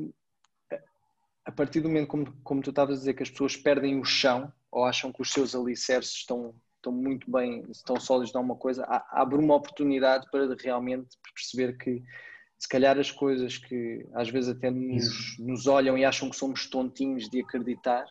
a 1.47 1.51
partir 1.51 1.79
do 1.79 1.87
momento, 1.87 2.07
como, 2.07 2.33
como 2.43 2.61
tu 2.61 2.71
estavas 2.71 2.97
a 2.97 2.99
dizer, 2.99 3.13
que 3.13 3.23
as 3.23 3.29
pessoas 3.29 3.55
perdem 3.55 3.97
o 3.99 4.03
chão 4.03 4.51
ou 4.69 4.83
acham 4.83 5.13
que 5.13 5.21
os 5.21 5.31
seus 5.31 5.55
alicerces 5.55 6.11
estão, 6.11 6.53
estão 6.75 6.91
muito 6.91 7.31
bem, 7.31 7.63
estão 7.71 7.97
sólidos 7.97 8.31
de 8.31 8.37
alguma 8.37 8.57
coisa, 8.57 8.85
abre 9.11 9.37
uma 9.37 9.55
oportunidade 9.55 10.29
para 10.29 10.53
realmente 10.61 11.17
perceber 11.33 11.77
que 11.77 12.03
se 12.57 12.67
calhar 12.67 12.97
as 12.97 13.11
coisas 13.11 13.57
que 13.57 14.05
às 14.13 14.29
vezes 14.29 14.49
até 14.49 14.71
nos, 14.71 15.37
nos 15.37 15.67
olham 15.67 15.97
e 15.97 16.03
acham 16.03 16.29
que 16.29 16.35
somos 16.35 16.67
tontinhos 16.67 17.29
de 17.29 17.41
acreditar 17.41 18.05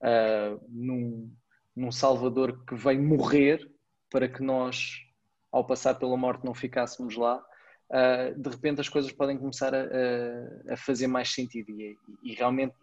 uh, 0.00 0.60
num, 0.68 1.32
num 1.74 1.92
Salvador 1.92 2.64
que 2.66 2.74
vem 2.74 3.00
morrer 3.00 3.70
para 4.10 4.28
que 4.28 4.42
nós, 4.42 4.96
ao 5.52 5.64
passar 5.64 5.94
pela 5.94 6.16
morte, 6.16 6.44
não 6.44 6.54
ficássemos 6.54 7.16
lá. 7.16 7.42
Uh, 7.88 8.40
de 8.40 8.50
repente 8.50 8.80
as 8.80 8.88
coisas 8.88 9.12
podem 9.12 9.38
começar 9.38 9.72
a, 9.72 9.82
a, 9.82 10.74
a 10.74 10.76
fazer 10.76 11.06
mais 11.06 11.32
sentido 11.32 11.70
e, 11.70 11.96
e, 12.24 12.34
realmente 12.34 12.74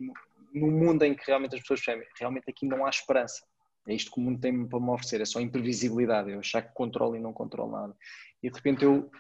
no 0.54 0.72
mundo 0.72 1.04
em 1.04 1.14
que 1.14 1.28
realmente 1.28 1.56
as 1.56 1.62
pessoas 1.62 1.84
percebem, 1.84 2.08
realmente 2.18 2.50
aqui 2.50 2.66
não 2.66 2.86
há 2.86 2.90
esperança. 2.90 3.44
É 3.86 3.94
isto 3.94 4.10
que 4.12 4.20
o 4.22 4.24
mundo 4.24 4.40
tem 4.40 4.66
para 4.66 4.80
me 4.80 4.92
oferecer, 4.92 5.20
é 5.20 5.26
só 5.26 5.42
imprevisibilidade, 5.42 6.32
eu 6.32 6.40
achar 6.40 6.62
que 6.62 6.74
controlo 6.74 7.18
e 7.18 7.20
não 7.20 7.34
controlo 7.34 7.72
nada. 7.74 7.94
E 8.42 8.50
de 8.50 8.56
repente 8.56 8.86
eu 8.86 9.12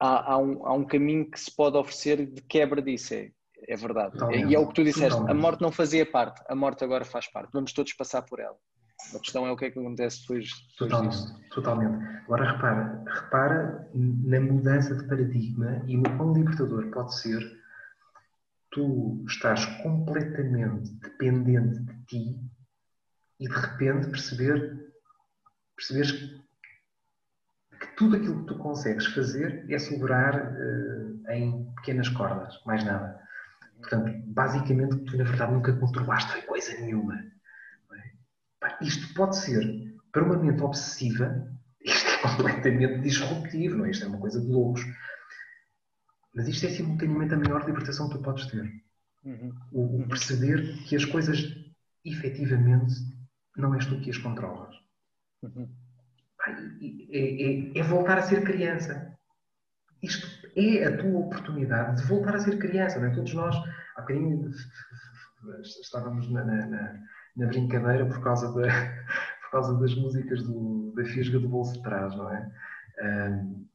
há, 0.00 0.32
há, 0.32 0.38
um, 0.38 0.66
há 0.66 0.72
um 0.72 0.84
caminho 0.84 1.30
que 1.30 1.38
se 1.38 1.54
pode 1.54 1.76
oferecer 1.76 2.26
de 2.26 2.42
quebra 2.42 2.80
disso. 2.80 3.14
É, 3.14 3.30
é 3.68 3.76
verdade. 3.76 4.16
e 4.48 4.54
é 4.54 4.58
o 4.58 4.66
que 4.66 4.74
tu 4.74 4.84
disseste: 4.84 5.20
a 5.28 5.34
morte 5.34 5.60
não 5.60 5.70
fazia 5.70 6.10
parte, 6.10 6.42
a 6.48 6.54
morte 6.54 6.82
agora 6.82 7.04
faz 7.04 7.30
parte. 7.30 7.50
Vamos 7.52 7.72
todos 7.72 7.92
passar 7.92 8.22
por 8.22 8.40
ela. 8.40 8.56
A 9.14 9.18
questão 9.18 9.46
é 9.46 9.50
o 9.50 9.56
que 9.56 9.66
é 9.66 9.70
que 9.70 9.78
acontece 9.78 10.20
depois, 10.20 10.44
depois 10.44 10.76
totalmente, 10.76 11.12
disso. 11.12 11.40
Totalmente. 11.50 12.04
Agora 12.24 12.52
repara, 12.52 13.04
repara 13.06 13.90
na 13.94 14.40
mudança 14.40 14.94
de 14.94 15.06
paradigma 15.08 15.82
e 15.86 15.96
no 15.96 16.16
quão 16.16 16.32
libertador 16.34 16.90
pode 16.90 17.18
ser 17.18 17.60
tu 18.70 19.24
estás 19.26 19.64
completamente 19.82 20.90
dependente 21.00 21.80
de 21.80 22.04
ti 22.04 22.40
e 23.40 23.48
de 23.48 23.54
repente 23.54 24.08
perceber, 24.08 24.92
perceberes 25.74 26.40
que 27.80 27.96
tudo 27.96 28.16
aquilo 28.16 28.40
que 28.40 28.52
tu 28.52 28.58
consegues 28.58 29.06
fazer 29.06 29.64
é 29.68 29.78
segurar 29.78 30.52
uh, 30.52 31.30
em 31.30 31.64
pequenas 31.76 32.08
cordas, 32.10 32.60
mais 32.66 32.84
nada. 32.84 33.18
Portanto, 33.78 34.22
basicamente, 34.26 34.98
tu 35.06 35.16
na 35.16 35.24
verdade 35.24 35.52
nunca 35.52 35.72
controlaste 35.72 36.42
coisa 36.42 36.78
nenhuma. 36.80 37.14
É? 37.14 38.84
Isto 38.84 39.14
pode 39.14 39.36
ser, 39.36 39.94
para 40.12 40.24
uma 40.24 40.36
mente 40.36 40.62
obsessiva, 40.62 41.50
isto 41.82 42.08
é 42.10 42.16
completamente 42.18 43.00
disruptivo, 43.00 43.78
não 43.78 43.86
é? 43.86 43.90
Isto 43.90 44.04
é 44.04 44.08
uma 44.08 44.18
coisa 44.18 44.40
de 44.40 44.46
loucos. 44.46 44.82
Mas 46.34 46.46
isto 46.46 46.66
é 46.66 46.68
simultaneamente 46.68 47.34
a 47.34 47.38
maior 47.38 47.64
libertação 47.66 48.08
que 48.08 48.18
tu 48.18 48.22
podes 48.22 48.46
ter. 48.46 48.70
Uhum. 49.24 49.52
O, 49.72 50.02
o 50.02 50.08
perceber 50.08 50.84
que 50.84 50.94
as 50.94 51.04
coisas 51.04 51.38
efetivamente 52.04 52.94
não 53.56 53.74
és 53.74 53.86
tu 53.86 54.00
que 54.00 54.10
as 54.10 54.18
controlas. 54.18 54.74
Uhum. 55.42 55.68
É, 56.46 57.18
é, 57.18 57.78
é, 57.78 57.82
voltar 57.82 58.18
a 58.18 58.22
ser 58.22 58.42
criança. 58.42 59.14
Isto 60.02 60.26
é 60.56 60.84
a 60.84 60.96
tua 60.96 61.20
oportunidade 61.20 62.00
de 62.00 62.08
voltar 62.08 62.34
a 62.34 62.40
ser 62.40 62.58
criança. 62.58 62.98
Não 62.98 63.08
é? 63.08 63.14
Todos 63.14 63.34
nós, 63.34 63.54
há 63.96 64.00
bocadinho, 64.00 64.50
estávamos 65.82 66.30
na, 66.30 66.44
na, 66.44 67.00
na 67.36 67.46
brincadeira 67.46 68.06
por 68.06 68.22
causa, 68.22 68.52
da, 68.52 68.62
por 69.42 69.50
causa 69.50 69.78
das 69.78 69.94
músicas 69.94 70.42
do, 70.42 70.92
da 70.96 71.04
fisga 71.04 71.38
do 71.38 71.48
bolso 71.48 71.74
de 71.74 71.82
trás, 71.82 72.14
não 72.16 72.30
é? 72.30 72.50
Um, 73.02 73.66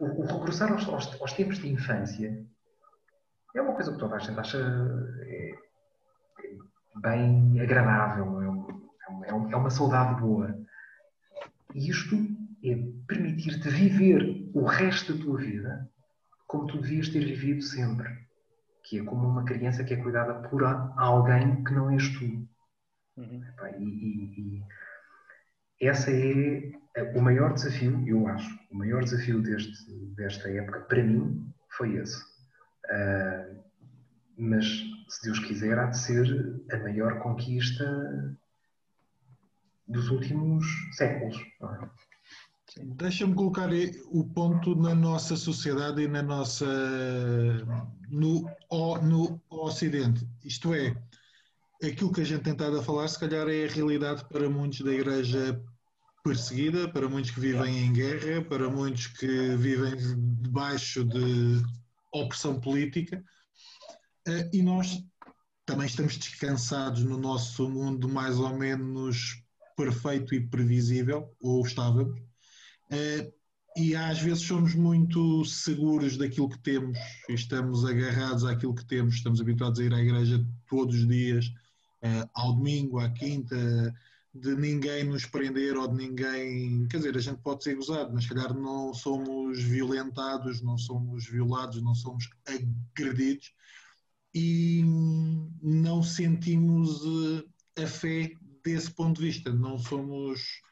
o, 0.00 0.22
o 0.22 0.38
regressar 0.38 0.72
aos, 0.72 0.88
aos, 0.88 1.20
aos, 1.20 1.32
tempos 1.32 1.58
de 1.58 1.70
infância 1.70 2.44
é 3.54 3.62
uma 3.62 3.74
coisa 3.74 3.92
que 3.92 3.98
toda 3.98 4.16
a 4.16 4.18
gente 4.18 4.38
acha 4.38 4.58
é, 5.22 5.50
é 5.50 7.00
bem 7.00 7.60
agradável, 7.60 8.42
é, 8.42 9.28
é, 9.28 9.34
um, 9.34 9.50
é 9.52 9.56
uma 9.56 9.70
saudade 9.70 10.20
boa. 10.20 10.58
E 11.74 11.90
isto 11.90 12.16
é 12.64 12.76
permitir-te 13.06 13.68
viver 13.68 14.50
o 14.54 14.64
resto 14.64 15.14
da 15.14 15.22
tua 15.22 15.38
vida 15.38 15.90
como 16.46 16.66
tu 16.66 16.80
devias 16.80 17.08
ter 17.08 17.24
vivido 17.24 17.62
sempre. 17.62 18.08
Que 18.84 18.98
é 18.98 19.04
como 19.04 19.26
uma 19.26 19.44
criança 19.44 19.84
que 19.84 19.94
é 19.94 19.96
cuidada 19.96 20.48
por 20.48 20.64
alguém 20.64 21.64
que 21.64 21.72
não 21.72 21.90
és 21.90 22.08
tu. 22.18 22.24
Uhum. 23.16 23.42
E, 23.78 23.84
e, 23.84 24.62
e 25.80 25.88
essa 25.88 26.10
é 26.10 26.72
o 27.14 27.20
maior 27.20 27.54
desafio, 27.54 28.06
eu 28.06 28.26
acho, 28.28 28.58
o 28.70 28.76
maior 28.76 29.02
desafio 29.02 29.42
deste, 29.42 29.90
desta 30.14 30.48
época, 30.50 30.80
para 30.80 31.02
mim, 31.02 31.52
foi 31.70 31.96
esse. 31.96 32.22
Uh, 32.86 33.62
mas, 34.36 34.66
se 35.08 35.22
Deus 35.24 35.38
quiser, 35.40 35.78
há 35.78 35.86
de 35.86 35.98
ser 35.98 36.62
a 36.70 36.76
maior 36.78 37.18
conquista 37.20 37.84
dos 39.86 40.08
últimos 40.10 40.64
séculos. 40.92 41.36
É? 41.36 42.84
Deixa-me 42.84 43.34
colocar 43.34 43.68
o 44.06 44.24
ponto 44.24 44.74
na 44.74 44.94
nossa 44.94 45.36
sociedade 45.36 46.02
e 46.02 46.08
na 46.08 46.22
nossa 46.22 46.66
no, 48.08 48.48
no 49.02 49.42
Ocidente. 49.50 50.26
Isto 50.42 50.72
é, 50.72 50.96
aquilo 51.82 52.12
que 52.12 52.22
a 52.22 52.24
gente 52.24 52.42
tem 52.42 52.54
estado 52.54 52.78
a 52.78 52.82
falar, 52.82 53.08
se 53.08 53.20
calhar 53.20 53.46
é 53.48 53.66
a 53.66 53.70
realidade 53.70 54.24
para 54.26 54.48
muitos 54.48 54.80
da 54.80 54.92
Igreja 54.92 55.62
perseguida, 56.24 56.88
para 56.88 57.08
muitos 57.08 57.32
que 57.32 57.40
vivem 57.40 57.86
em 57.86 57.92
guerra, 57.92 58.42
para 58.42 58.70
muitos 58.70 59.08
que 59.08 59.56
vivem 59.56 59.94
debaixo 60.40 61.04
de 61.04 61.62
opressão 62.12 62.58
política. 62.60 63.22
Eh, 64.26 64.50
e 64.52 64.62
nós 64.62 65.04
também 65.66 65.86
estamos 65.86 66.16
descansados 66.16 67.02
no 67.02 67.18
nosso 67.18 67.68
mundo 67.68 68.08
mais 68.08 68.38
ou 68.38 68.56
menos 68.56 69.41
perfeito 69.82 70.34
e 70.34 70.40
previsível, 70.40 71.34
ou 71.40 71.64
estávamos. 71.66 72.20
Eh, 72.90 73.32
e 73.76 73.96
às 73.96 74.20
vezes 74.20 74.44
somos 74.44 74.74
muito 74.74 75.44
seguros 75.44 76.16
daquilo 76.16 76.48
que 76.48 76.62
temos 76.62 76.98
estamos 77.28 77.84
agarrados 77.84 78.44
àquilo 78.44 78.74
que 78.74 78.86
temos, 78.86 79.14
estamos 79.14 79.40
habituados 79.40 79.80
a 79.80 79.84
ir 79.84 79.94
à 79.94 80.00
igreja 80.00 80.46
todos 80.68 80.94
os 80.94 81.08
dias, 81.08 81.46
eh, 82.02 82.28
ao 82.34 82.54
domingo, 82.54 82.98
à 83.00 83.10
quinta, 83.10 83.56
de 84.34 84.54
ninguém 84.54 85.04
nos 85.04 85.26
prender 85.26 85.76
ou 85.76 85.88
de 85.88 85.96
ninguém. 85.96 86.86
Quer 86.88 86.98
dizer, 86.98 87.16
a 87.16 87.20
gente 87.20 87.42
pode 87.42 87.64
ser 87.64 87.74
gozado, 87.74 88.12
mas 88.14 88.24
se 88.24 88.28
calhar 88.30 88.54
não 88.54 88.94
somos 88.94 89.62
violentados, 89.62 90.62
não 90.62 90.78
somos 90.78 91.26
violados, 91.26 91.82
não 91.82 91.94
somos 91.94 92.28
agredidos 92.46 93.52
e 94.34 94.84
não 95.62 96.02
sentimos 96.02 97.00
eh, 97.76 97.82
a 97.82 97.86
fé 97.86 98.32
desse 98.64 98.90
ponto 98.90 99.20
de 99.20 99.26
vista. 99.26 99.52
Não 99.52 99.78
somos. 99.78 100.62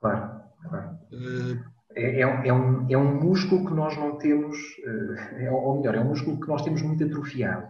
Claro, 0.00 0.42
claro. 0.68 0.98
Uh, 1.12 1.64
é, 1.94 2.20
é, 2.20 2.48
é, 2.48 2.52
um, 2.52 2.90
é 2.90 2.96
um 2.96 3.20
músculo 3.20 3.66
que 3.66 3.74
nós 3.74 3.96
não 3.96 4.16
temos, 4.18 4.56
uh, 4.58 5.52
ou 5.52 5.78
melhor, 5.78 5.94
é 5.94 6.00
um 6.00 6.08
músculo 6.08 6.40
que 6.40 6.48
nós 6.48 6.62
temos 6.62 6.82
muito 6.82 7.04
atrofiado. 7.04 7.68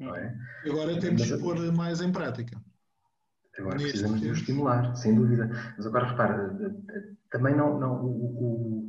É? 0.00 0.34
Agora 0.70 0.98
temos 0.98 1.30
que 1.30 1.38
pôr 1.38 1.72
mais 1.72 2.00
em 2.00 2.10
prática. 2.10 2.58
Agora 3.58 3.76
precisamos 3.76 4.20
de 4.20 4.28
o 4.28 4.32
estimular, 4.32 4.94
sem 4.96 5.14
dúvida. 5.14 5.50
Mas 5.76 5.86
agora 5.86 6.06
repara, 6.06 6.56
também 7.30 7.54
não, 7.54 7.78
não 7.78 8.04
o, 8.04 8.08
o, 8.08 8.88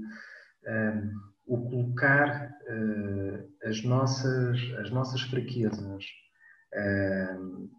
um, 0.67 1.21
o 1.47 1.69
colocar 1.69 2.49
uh, 2.49 3.67
as, 3.67 3.83
nossas, 3.83 4.57
as 4.79 4.89
nossas 4.89 5.21
fraquezas 5.21 6.05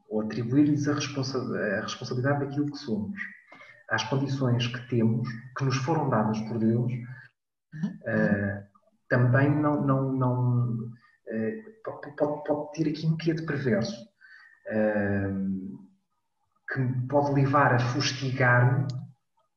ou 0.08 0.20
atribuir-lhes 0.20 0.86
a, 0.88 0.94
responsa 0.94 1.38
a 1.78 1.80
responsabilidade 1.80 2.40
daquilo 2.40 2.70
que 2.70 2.78
somos 2.78 3.18
às 3.90 4.04
condições 4.04 4.66
que 4.66 4.88
temos, 4.88 5.28
que 5.56 5.64
nos 5.64 5.76
foram 5.76 6.08
dadas 6.08 6.40
por 6.42 6.58
Deus, 6.58 6.92
uh, 6.92 8.64
também 9.08 9.50
não, 9.50 9.84
não, 9.84 10.12
não 10.12 10.72
uh, 10.72 11.82
pode, 11.84 12.16
pode, 12.16 12.44
pode, 12.44 12.72
ter 12.72 12.88
aqui 12.88 13.06
um 13.06 13.16
quê 13.16 13.34
de 13.34 13.44
perverso. 13.44 13.96
Uh, 14.70 15.62
que 16.72 17.06
pode 17.08 17.34
levar 17.34 17.74
a 17.74 17.78
fustigar-me 17.78 18.86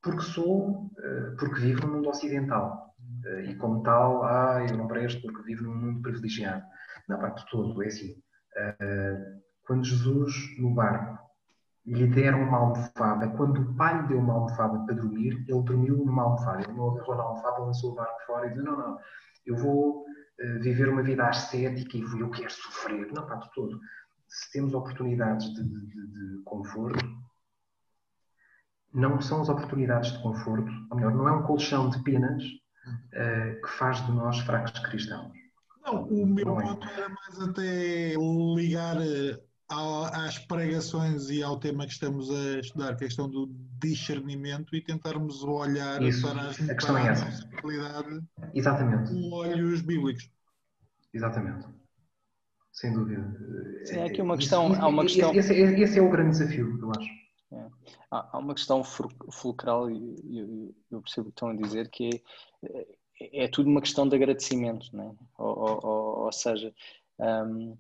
porque 0.04 0.22
sou, 0.22 0.92
eh, 1.00 1.36
porque 1.40 1.62
vivo 1.62 1.88
no 1.88 1.94
mundo 1.94 2.10
ocidental. 2.10 2.94
Eh, 3.26 3.52
e 3.52 3.56
como 3.56 3.82
tal, 3.82 4.24
ah, 4.24 4.64
eu 4.70 4.78
não 4.78 4.88
presto 4.88 5.22
porque 5.22 5.42
vivo 5.44 5.64
num 5.64 5.76
mundo 5.76 6.02
privilegiado. 6.02 6.64
Não, 7.08 7.20
pá, 7.20 7.30
de 7.30 7.46
todo, 7.50 7.82
é 7.82 7.88
assim. 7.88 8.16
Eh, 8.56 9.40
quando 9.66 9.84
Jesus, 9.84 10.58
no 10.60 10.74
barco, 10.74 11.18
lhe 11.86 12.08
deram 12.08 12.44
uma 12.44 12.58
almofada, 12.58 13.30
quando 13.30 13.62
o 13.62 13.76
pai 13.76 14.02
lhe 14.02 14.08
deu 14.08 14.20
uma 14.20 14.34
almofada 14.34 14.80
para 14.86 14.96
dormir, 14.96 15.46
ele 15.48 15.62
dormiu 15.62 15.98
numa 15.98 16.24
almofada. 16.24 16.62
Ele 16.62 16.74
não 16.74 16.92
agarrou 16.92 17.16
na 17.16 17.24
almofada, 17.24 17.60
lançou 17.60 17.92
o 17.92 17.96
barco 17.96 18.26
fora 18.26 18.48
e 18.48 18.50
disse: 18.50 18.64
Não, 18.64 18.78
não, 18.78 19.00
eu 19.46 19.56
vou 19.56 20.06
viver 20.62 20.90
uma 20.90 21.02
vida 21.02 21.26
ascética 21.28 21.98
e 21.98 22.20
eu 22.20 22.30
quero 22.30 22.52
sofrer. 22.52 23.12
Não, 23.14 23.26
pá, 23.26 23.36
de 23.36 23.52
todo 23.54 23.80
se 24.28 24.52
temos 24.52 24.74
oportunidades 24.74 25.48
de, 25.54 25.64
de, 25.64 26.08
de, 26.08 26.44
conforto, 26.44 27.06
não 28.94 29.20
são 29.22 29.42
as 29.42 29.50
oportunidades 29.50 30.12
de 30.12 30.22
conforto, 30.22 30.72
ou 30.90 30.98
melhor, 30.98 31.14
não 31.14 31.28
é 31.28 31.32
um 31.32 31.44
colchão 31.44 31.90
de 31.90 32.02
penas 32.04 32.44
uh, 32.44 33.62
que 33.62 33.70
faz 33.78 34.06
de 34.06 34.12
nós 34.12 34.40
fracos 34.40 34.78
cristãos. 34.80 35.32
Não, 35.86 36.04
o 36.04 36.26
meu 36.26 36.46
não 36.46 36.62
é. 36.62 36.64
ponto 36.64 36.88
é. 36.88 36.94
era 36.94 37.10
mais 37.10 37.40
até 37.40 38.14
ligar 38.56 38.98
eh, 39.02 39.40
às 39.70 40.40
pregações 40.40 41.30
e 41.30 41.44
ao 41.44 41.60
tema 41.60 41.86
que 41.86 41.94
estamos 41.94 42.30
a 42.32 42.60
estudar, 42.60 42.94
a 42.94 42.96
questão 42.96 43.30
do 43.30 43.48
discernimento 43.80 44.76
e 44.76 44.82
tentarmos 44.82 45.44
olhar 45.44 46.02
Isso. 46.02 46.28
para, 46.28 46.50
as, 46.50 46.70
a 46.70 46.76
para 46.76 47.00
é 47.00 47.08
essa. 47.08 47.50
realidade 47.62 48.24
Exatamente. 48.54 49.12
com 49.12 49.32
olhos 49.32 49.82
bíblicos. 49.82 50.30
Exatamente 51.14 51.68
sem 52.76 52.94
dúvida. 52.94 53.24
Sim, 53.86 54.00
é 54.00 54.06
aqui 54.06 54.22
uma 54.22 54.38
questão. 54.38 54.74
Há 54.74 54.88
uma 54.88 55.04
questão... 55.04 55.34
Esse, 55.34 55.54
esse, 55.54 55.82
esse 55.82 56.00
é 56.00 56.02
o 56.02 56.10
grande 56.10 56.32
desafio, 56.32 56.78
eu 56.82 56.92
acho. 56.92 57.10
É. 57.54 57.68
Há, 58.12 58.38
uma 58.38 58.54
questão 58.54 58.84
fulcral, 58.84 59.90
e 59.90 60.76
eu, 60.92 61.02
percebo 61.02 61.30
o 61.30 61.32
que 61.32 61.38
estão 61.38 61.50
a 61.50 61.56
dizer, 61.56 61.90
que 61.90 62.22
é, 62.64 62.88
é 63.20 63.48
tudo 63.48 63.70
uma 63.70 63.82
questão 63.82 64.08
de 64.08 64.16
agradecimento, 64.16 64.96
né? 64.96 65.14
ou, 65.38 65.80
ou, 65.84 66.26
ou 66.26 66.32
seja, 66.32 66.74
um, 67.20 67.78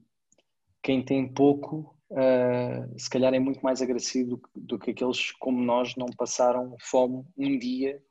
quem 0.81 1.03
tem 1.03 1.27
pouco, 1.27 1.95
uh, 2.11 2.99
se 2.99 3.09
calhar 3.09 3.33
é 3.33 3.39
muito 3.39 3.61
mais 3.61 3.81
agradecido 3.81 4.37
do, 4.55 4.61
do, 4.61 4.79
que 4.79 4.91
aqueles 4.91 5.31
como 5.31 5.61
nós 5.61 5.95
não 5.95 6.07
passaram 6.07 6.75
fome 6.79 7.25
um 7.37 7.57
dia 7.57 8.01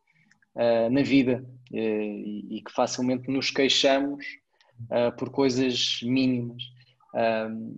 uh, 0.55 0.91
na 0.91 1.03
vida 1.03 1.45
uh, 1.73 1.77
e, 1.77 2.59
e, 2.59 2.63
que 2.63 2.73
facilmente 2.73 3.31
nos 3.31 3.51
queixamos 3.51 4.25
por 5.17 5.31
coisas 5.31 6.01
mínimas. 6.03 6.61
Um, 7.15 7.77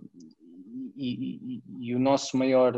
e, 0.95 1.61
e, 1.61 1.63
e, 1.79 1.95
o 1.95 1.99
nosso 1.99 2.35
maior, 2.35 2.73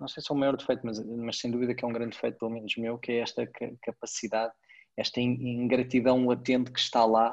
não 0.00 0.08
sei 0.08 0.22
se 0.22 0.32
é 0.32 0.34
o 0.34 0.38
maior 0.38 0.56
defeito, 0.56 0.80
mas, 0.84 0.98
mas 1.04 1.38
sem 1.38 1.50
dúvida 1.50 1.74
que 1.74 1.84
é 1.84 1.88
um 1.88 1.92
grande 1.92 2.12
defeito, 2.12 2.38
pelo 2.38 2.50
menos 2.50 2.74
meu, 2.78 2.96
que 2.96 3.12
é 3.12 3.18
esta 3.18 3.46
capacidade, 3.82 4.54
esta 4.98 5.20
ingratidão 5.20 6.26
latente 6.26 6.72
que 6.72 6.80
está 6.80 7.04
lá 7.04 7.30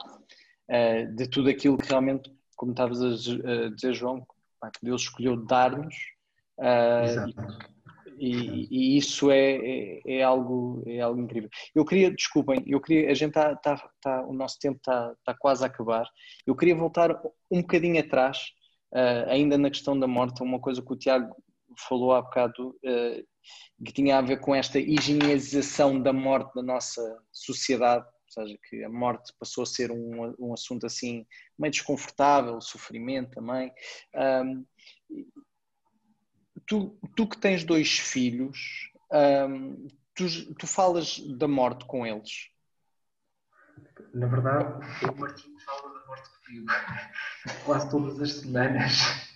uh, 0.69 1.15
de 1.15 1.27
tudo 1.27 1.49
aquilo 1.49 1.77
que 1.77 1.89
realmente, 1.89 2.31
como 2.55 2.71
estavas 2.71 3.01
a 3.01 3.69
dizer, 3.69 3.93
João, 3.93 4.21
que 4.21 4.79
Deus 4.83 5.01
escolheu 5.03 5.35
dar-nos. 5.35 5.95
Uh, 6.57 7.65
e, 8.17 8.67
e, 8.71 8.97
isso 8.97 9.29
é, 9.29 9.55
é, 9.55 10.01
é, 10.05 10.23
algo, 10.23 10.83
é 10.85 11.01
algo 11.01 11.19
incrível. 11.19 11.49
Eu 11.73 11.83
queria, 11.83 12.11
desculpem, 12.11 12.63
eu 12.65 12.79
queria, 12.79 13.11
a 13.11 13.13
gente 13.13 13.29
está, 13.29 13.55
tá, 13.55 13.89
tá, 14.01 14.25
o 14.25 14.33
nosso 14.33 14.57
tempo 14.59 14.77
está 14.77 15.13
tá 15.25 15.35
quase 15.37 15.63
a 15.63 15.67
acabar. 15.67 16.07
Eu 16.45 16.55
queria 16.55 16.75
voltar 16.75 17.19
um 17.51 17.61
bocadinho 17.61 17.99
atrás, 17.99 18.37
uh, 18.93 19.29
ainda 19.29 19.57
na 19.57 19.69
questão 19.69 19.99
da 19.99 20.07
morte, 20.07 20.41
uma 20.41 20.59
coisa 20.59 20.81
que 20.81 20.93
o 20.93 20.95
Tiago 20.95 21.35
falou 21.87 22.13
há 22.13 22.21
bocado, 22.21 22.69
uh, 22.69 23.27
que 23.83 23.93
tinha 23.93 24.17
a 24.17 24.21
ver 24.21 24.39
com 24.39 24.55
esta 24.55 24.79
higienização 24.79 26.01
da 26.01 26.13
morte 26.13 26.53
da 26.55 26.63
nossa 26.63 27.01
sociedade, 27.31 28.05
ou 28.05 28.43
seja, 28.43 28.57
que 28.69 28.83
a 28.83 28.89
morte 28.89 29.33
passou 29.39 29.63
a 29.63 29.67
ser 29.67 29.91
um, 29.91 30.33
um 30.39 30.53
assunto 30.53 30.85
assim 30.85 31.25
meio 31.57 31.71
desconfortável, 31.71 32.59
sofrimento 32.61 33.31
também. 33.31 33.71
Um, 34.15 34.65
tu, 36.65 36.97
tu 37.15 37.27
que 37.27 37.37
tens 37.37 37.63
dois 37.63 37.99
filhos, 37.99 38.91
um, 39.49 39.87
tu, 40.13 40.55
tu 40.55 40.67
falas 40.67 41.19
da 41.37 41.47
morte 41.47 41.85
com 41.85 42.05
eles? 42.05 42.49
Na 44.13 44.27
verdade, 44.27 44.65
o 45.05 45.19
Martinho 45.19 45.59
fala 45.59 45.93
da 45.93 46.07
morte 46.07 46.29
comigo. 46.45 46.65
Quase 47.65 47.89
todas 47.89 48.21
as 48.21 48.31
semanas, 48.33 49.34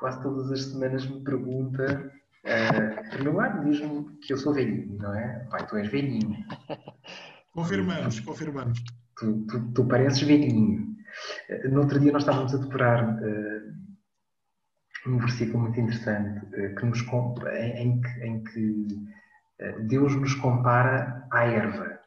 quase 0.00 0.22
todas 0.22 0.50
as 0.50 0.62
semanas 0.62 1.06
me 1.06 1.22
pergunta. 1.22 2.10
Uh, 2.42 3.22
lugar, 3.22 3.62
diz-me 3.62 4.16
que 4.20 4.32
eu 4.32 4.38
sou 4.38 4.54
velhinho, 4.54 4.96
não 4.96 5.14
é? 5.14 5.46
Pai, 5.50 5.66
tu 5.66 5.76
és 5.76 5.88
velhinho. 5.88 6.42
Confirmamos, 7.52 8.20
confirmamos. 8.20 8.82
Tu, 9.18 9.44
tu, 9.46 9.72
tu 9.72 9.84
pareces 9.84 10.22
velhinho. 10.22 10.96
Uh, 11.50 11.68
no 11.68 11.80
outro 11.80 12.00
dia 12.00 12.12
nós 12.12 12.22
estávamos 12.22 12.54
a 12.54 12.58
decorar 12.58 13.14
uh, 13.14 15.10
um 15.10 15.18
versículo 15.18 15.64
muito 15.64 15.78
interessante 15.78 16.46
que 16.46 16.86
nos, 16.86 17.00
em, 17.52 17.76
em, 17.76 18.00
que, 18.00 18.24
em 18.24 18.44
que 18.44 18.86
Deus 19.88 20.14
nos 20.16 20.34
compara 20.34 21.26
à 21.32 21.44
erva 21.44 21.98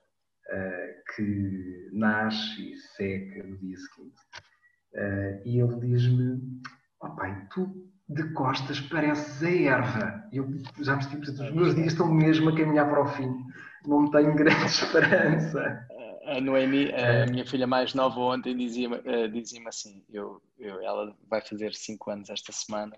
que 1.16 1.90
nasce 1.92 2.72
e 2.72 2.78
seca 2.78 3.44
no 3.44 3.58
dia 3.58 3.76
seguinte. 3.78 5.42
e 5.46 5.60
ele 5.60 5.80
diz-me: 5.80 6.62
pai, 7.10 7.48
tu 7.54 7.90
de 8.10 8.34
costas 8.34 8.80
pareces 8.82 9.44
a 9.44 9.52
erva. 9.52 10.24
Eu 10.32 10.48
já 10.80 10.96
percebi, 10.96 11.26
portanto, 11.26 11.50
os 11.50 11.56
meus 11.56 11.76
dias 11.76 11.94
estão 11.94 12.12
mesmo 12.14 12.50
a 12.50 12.56
caminhar 12.56 12.90
para 12.90 13.02
o 13.02 13.08
fim 13.08 13.44
não 13.88 14.10
tenho 14.10 14.36
grande 14.36 14.66
esperança. 14.66 15.88
A 16.26 16.40
Noemi, 16.40 16.92
a 16.94 16.98
é. 16.98 17.26
minha 17.26 17.46
filha 17.46 17.68
mais 17.68 17.94
nova, 17.94 18.20
ontem 18.20 18.56
dizia-me 18.56 19.02
eh, 19.06 19.28
dizia 19.28 19.62
assim: 19.68 20.04
eu, 20.10 20.42
eu, 20.58 20.82
ela 20.82 21.16
vai 21.30 21.42
fazer 21.42 21.74
5 21.74 22.12
anos 22.12 22.30
esta 22.30 22.52
semana, 22.52 22.98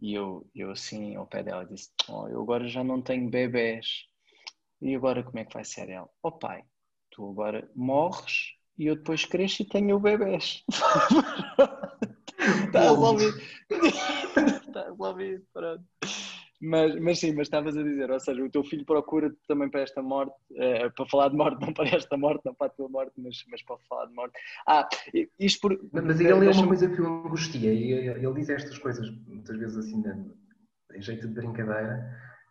e 0.00 0.14
eu, 0.14 0.48
eu 0.54 0.70
assim, 0.70 1.16
ao 1.16 1.26
pé 1.26 1.42
dela, 1.42 1.66
disse: 1.66 1.90
oh, 2.08 2.28
Eu 2.28 2.40
agora 2.40 2.68
já 2.68 2.84
não 2.84 3.02
tenho 3.02 3.28
bebés, 3.28 4.06
e 4.80 4.94
agora 4.94 5.24
como 5.24 5.38
é 5.40 5.44
que 5.44 5.54
vai 5.54 5.64
ser 5.64 5.88
ela? 5.88 6.08
Oh 6.22 6.32
pai, 6.32 6.62
tu 7.10 7.28
agora 7.30 7.68
morres 7.74 8.52
e 8.78 8.86
eu 8.86 8.96
depois 8.96 9.24
cresço 9.24 9.62
e 9.62 9.68
tenho 9.68 9.98
bebés. 9.98 10.64
Está 12.72 12.90
resolvido. 12.90 13.38
Está 13.70 14.84
resolvido, 14.90 15.44
pronto. 15.52 15.84
Mas, 16.64 16.94
mas 17.00 17.18
sim, 17.18 17.32
mas 17.32 17.48
estavas 17.48 17.76
a 17.76 17.82
dizer, 17.82 18.08
ou 18.08 18.20
seja, 18.20 18.40
o 18.40 18.48
teu 18.48 18.62
filho 18.62 18.86
procura 18.86 19.34
também 19.48 19.68
para 19.68 19.80
esta 19.80 20.00
morte, 20.00 20.32
uh, 20.52 20.94
para 20.94 21.06
falar 21.06 21.28
de 21.28 21.36
morte, 21.36 21.58
não 21.66 21.74
para 21.74 21.88
esta 21.88 22.16
morte, 22.16 22.42
não 22.44 22.54
para 22.54 22.68
a 22.68 22.70
tua 22.70 22.88
morte, 22.88 23.12
mas, 23.18 23.44
mas 23.50 23.62
para 23.62 23.76
falar 23.88 24.06
de 24.06 24.14
morte. 24.14 24.32
Ah, 24.66 24.88
isto 25.40 25.60
por. 25.60 25.76
Mas 25.92 26.20
ele 26.20 26.30
é 26.30 26.34
uma 26.34 26.66
coisa 26.68 26.88
que 26.88 27.00
eu 27.00 27.06
angustia, 27.06 27.72
e 27.72 27.92
ele 27.92 28.34
diz 28.34 28.48
estas 28.48 28.78
coisas 28.78 29.10
muitas 29.26 29.58
vezes 29.58 29.76
assim, 29.76 30.04
em 30.94 31.02
jeito 31.02 31.26
de 31.26 31.34
brincadeira, 31.34 32.08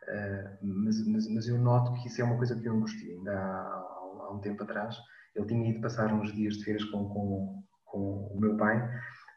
uh, 0.09 0.57
mas, 0.61 1.07
mas, 1.07 1.33
mas, 1.33 1.47
eu 1.47 1.57
noto 1.57 1.93
que 1.93 2.09
isso 2.09 2.21
é 2.21 2.25
uma 2.25 2.37
coisa 2.37 2.59
que 2.59 2.67
eu 2.67 2.73
angustia. 2.73 3.15
Ainda 3.15 3.31
há, 3.31 4.25
há 4.25 4.33
um 4.33 4.41
tempo 4.41 4.61
atrás, 4.63 4.97
ele 5.33 5.45
tinha 5.45 5.69
ido 5.69 5.79
passar 5.79 6.13
uns 6.13 6.33
dias 6.33 6.57
de 6.57 6.65
férias 6.65 6.83
com, 6.83 7.07
com, 7.07 7.63
com 7.85 8.29
o 8.33 8.39
meu 8.39 8.57
pai, 8.57 8.77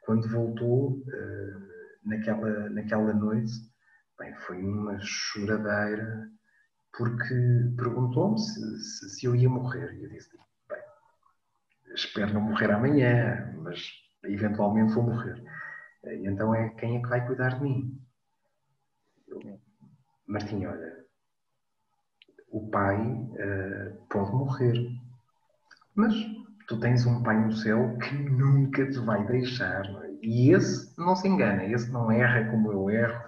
quando 0.04 0.28
voltou, 0.28 0.92
uh, 0.92 2.08
naquela, 2.08 2.68
naquela 2.70 3.12
noite 3.12 3.52
Bem, 4.18 4.32
foi 4.46 4.62
uma 4.62 4.98
choradeira 5.00 6.30
porque 6.96 7.34
perguntou-me 7.76 8.38
se, 8.38 8.78
se, 8.78 9.08
se, 9.10 9.26
eu 9.26 9.34
ia 9.34 9.48
morrer. 9.48 9.92
E 9.94 10.04
eu 10.04 10.08
disse: 10.08 10.30
bem, 10.68 10.82
espero 11.94 12.32
não 12.32 12.40
morrer 12.40 12.70
amanhã, 12.70 13.52
mas 13.60 13.92
eventualmente 14.24 14.94
vou 14.94 15.02
morrer. 15.02 15.42
E 16.04 16.28
então 16.28 16.54
é 16.54 16.68
quem 16.70 16.96
é 16.96 17.02
que 17.02 17.08
vai 17.08 17.26
cuidar 17.26 17.56
de 17.56 17.62
mim? 17.62 18.00
Eu, 19.26 19.60
Martim, 20.26 20.64
olha, 20.64 21.04
o 22.50 22.70
pai 22.70 23.02
uh, 23.04 24.06
pode 24.08 24.30
morrer, 24.30 24.96
mas 25.96 26.14
tu 26.66 26.78
tens 26.80 27.06
um 27.06 27.22
pai 27.22 27.38
no 27.44 27.52
céu 27.52 27.96
que 27.98 28.14
nunca 28.14 28.88
te 28.90 28.98
vai 29.00 29.24
deixar. 29.26 29.84
E 30.22 30.52
esse 30.52 30.98
não 30.98 31.14
se 31.14 31.28
engana, 31.28 31.64
esse 31.64 31.90
não 31.90 32.10
erra 32.10 32.50
como 32.50 32.72
eu 32.72 32.90
erro 32.90 33.22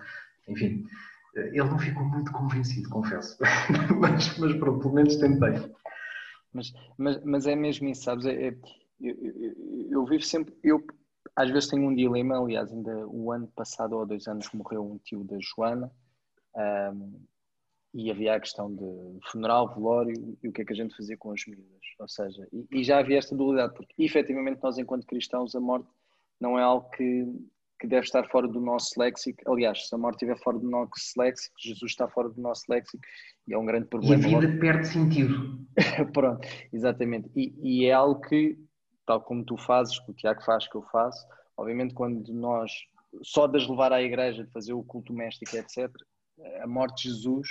enfim, 0.49 0.87
ele 1.35 1.65
não 1.65 1.79
ficou 1.79 2.05
muito 2.05 2.33
convencido, 2.33 2.89
confesso. 2.89 3.37
mas, 4.01 4.39
mas 4.39 4.55
pronto, 4.57 4.81
pelo 4.81 4.95
menos 4.95 5.17
tentei. 5.17 5.75
Mas, 6.53 6.73
mas, 6.97 7.25
mas 7.25 7.47
é 7.47 7.55
mesmo 7.55 7.89
isso, 7.89 8.05
sabes? 8.05 8.25
É, 8.27 8.49
é, 8.49 8.57
eu, 9.01 9.15
eu, 9.15 9.55
eu, 9.91 10.07
vivo 10.07 10.23
sempre. 10.23 10.55
Eu 10.63 10.85
às 11.35 11.51
vezes 11.51 11.69
tenho 11.69 11.89
um 11.89 11.95
dilema. 11.95 12.39
Aliás, 12.39 12.73
ainda 12.73 13.07
o 13.09 13.33
ano 13.33 13.49
passado 13.49 13.95
ou 13.95 14.03
há 14.03 14.05
dois 14.05 14.27
anos 14.27 14.49
morreu 14.53 14.85
um 14.85 14.99
tio 14.99 15.25
da 15.25 15.37
Joana. 15.41 15.91
Um, 16.55 17.21
e 17.97 18.11
havia 18.11 18.35
a 18.35 18.41
questão 18.41 18.75
de 18.75 19.19
funeral, 19.31 19.75
velório 19.75 20.37
e 20.43 20.49
o 20.49 20.53
que 20.53 20.63
é 20.63 20.65
que 20.65 20.73
a 20.73 20.77
gente 20.77 20.95
fazia 20.97 21.17
com 21.17 21.33
as 21.33 21.45
miúdas. 21.47 21.67
Ou 21.99 22.09
seja, 22.09 22.47
e, 22.53 22.67
e 22.71 22.85
já 22.85 22.99
havia 22.99 23.19
esta 23.19 23.35
dualidade, 23.35 23.75
porque 23.75 23.95
efetivamente 23.99 24.61
nós, 24.63 24.77
enquanto 24.77 25.07
cristãos, 25.07 25.55
a 25.55 25.61
morte 25.61 25.89
não 26.39 26.59
é 26.59 26.63
algo 26.63 26.89
que 26.91 27.27
que 27.79 27.87
deve 27.87 28.07
estar 28.07 28.27
fora 28.29 28.49
do 28.49 28.61
nosso 28.61 28.99
léxico. 28.99 29.39
Aliás, 29.51 29.89
se 29.89 29.95
a 29.95 29.99
morte 29.99 30.17
estiver 30.17 30.43
fora 30.43 30.59
do 30.59 30.69
nosso 30.69 31.13
léxico, 31.17 31.55
Jesus 31.59 31.93
está 31.93 32.09
fora 32.09 32.29
do 32.29 32.41
nosso 32.41 32.65
léxico 32.69 32.99
e 33.47 33.53
é 33.53 33.59
um 33.59 33.67
grande 33.67 33.87
problema. 33.87 34.27
E 34.27 34.35
a 34.35 34.41
vida 34.41 34.59
perde 34.59 34.89
sentido. 34.89 35.61
Pronto, 36.13 36.47
exatamente. 36.73 37.31
E, 37.37 37.55
e, 37.63 37.87
é 37.87 37.93
algo 37.93 38.21
que, 38.23 38.59
tal 39.07 39.21
como 39.21 39.45
tu 39.45 39.57
fazes, 39.57 39.99
que 39.99 40.11
o 40.11 40.15
Tiago 40.15 40.43
faz, 40.43 40.67
que 40.67 40.77
eu 40.77 40.83
faço, 40.91 41.27
obviamente 41.57 41.93
quando 41.93 42.33
nós, 42.33 42.73
só 43.23 43.47
de 43.47 43.59
as 43.59 43.69
levar 43.69 43.93
à 43.93 44.03
igreja, 44.03 44.45
de 44.45 44.51
fazer 44.53 44.73
o 44.73 44.83
culto 44.83 45.13
doméstico, 45.13 45.57
etc., 45.57 45.91
a 46.61 46.67
morte 46.67 47.03
de 47.03 47.15
Jesus 47.15 47.49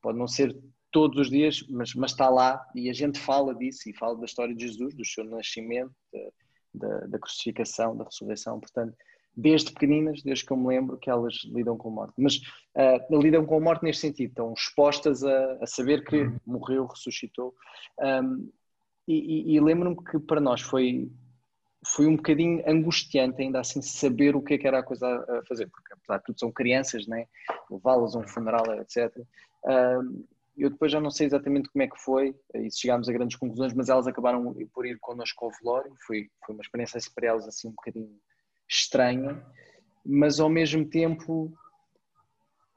pode 0.00 0.18
não 0.18 0.28
ser 0.28 0.56
todos 0.90 1.18
os 1.18 1.30
dias, 1.30 1.64
mas, 1.68 1.94
mas 1.94 2.12
está 2.12 2.28
lá 2.28 2.64
e 2.74 2.88
a 2.88 2.92
gente 2.92 3.18
fala 3.18 3.54
disso 3.54 3.88
e 3.88 3.92
fala 3.92 4.16
da 4.16 4.24
história 4.24 4.54
de 4.54 4.66
Jesus, 4.66 4.94
do 4.94 5.04
seu 5.04 5.24
nascimento, 5.24 5.92
da, 6.72 7.00
da, 7.06 7.18
crucificação, 7.18 7.96
da 7.96 8.04
ressurreição, 8.04 8.60
portanto 8.60 8.96
desde 9.36 9.72
pequeninas, 9.72 10.22
desde 10.22 10.46
que 10.46 10.52
eu 10.52 10.56
me 10.56 10.68
lembro, 10.68 10.96
que 10.96 11.10
elas 11.10 11.34
lidam 11.46 11.76
com 11.76 11.88
a 11.88 11.92
morte. 11.92 12.14
Mas 12.16 12.36
uh, 12.76 13.20
lidam 13.20 13.44
com 13.44 13.56
a 13.56 13.60
morte 13.60 13.82
neste 13.82 14.02
sentido, 14.02 14.30
estão 14.30 14.52
expostas 14.52 15.24
a, 15.24 15.58
a 15.60 15.66
saber 15.66 16.04
que 16.04 16.22
uhum. 16.22 16.38
morreu, 16.46 16.86
ressuscitou. 16.86 17.54
Um, 18.00 18.48
e, 19.06 19.52
e, 19.52 19.56
e 19.56 19.60
lembro-me 19.60 19.96
que 19.96 20.18
para 20.18 20.40
nós 20.40 20.60
foi, 20.60 21.10
foi 21.86 22.06
um 22.06 22.16
bocadinho 22.16 22.62
angustiante 22.66 23.42
ainda 23.42 23.60
assim 23.60 23.82
saber 23.82 24.34
o 24.36 24.42
que, 24.42 24.54
é 24.54 24.58
que 24.58 24.66
era 24.66 24.78
a 24.78 24.82
coisa 24.82 25.06
a 25.06 25.42
fazer, 25.46 25.68
porque 25.68 25.92
apesar 25.92 26.18
de 26.18 26.24
tudo 26.24 26.40
são 26.40 26.50
crianças, 26.50 27.06
né? 27.06 27.26
levá-las 27.70 28.14
a 28.14 28.18
um 28.18 28.26
funeral, 28.26 28.64
etc. 28.80 29.16
Eu 30.56 30.70
depois 30.70 30.92
já 30.92 31.00
não 31.00 31.10
sei 31.10 31.26
exatamente 31.26 31.68
como 31.68 31.82
é 31.82 31.88
que 31.88 31.98
foi, 31.98 32.34
e 32.54 32.70
se 32.70 32.80
chegámos 32.80 33.08
a 33.08 33.12
grandes 33.12 33.36
conclusões, 33.36 33.74
mas 33.74 33.88
elas 33.88 34.06
acabaram 34.06 34.54
por 34.72 34.86
ir 34.86 34.98
connosco 35.00 35.44
ao 35.44 35.50
velório, 35.50 35.92
foi, 36.06 36.30
foi 36.46 36.54
uma 36.54 36.62
experiência 36.62 37.00
para 37.14 37.26
elas 37.26 37.46
assim 37.46 37.68
um 37.68 37.72
bocadinho 37.72 38.16
estranha, 38.68 39.44
mas 40.06 40.38
ao 40.38 40.48
mesmo 40.48 40.84
tempo 40.84 41.52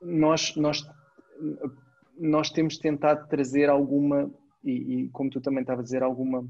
nós, 0.01 0.55
nós, 0.55 0.83
nós 2.17 2.49
temos 2.49 2.77
tentado 2.77 3.27
trazer 3.27 3.69
alguma, 3.69 4.31
e, 4.63 4.71
e 4.71 5.09
como 5.09 5.29
tu 5.29 5.39
também 5.39 5.61
estavas 5.61 5.81
a 5.81 5.85
dizer, 5.85 6.03
alguma, 6.03 6.47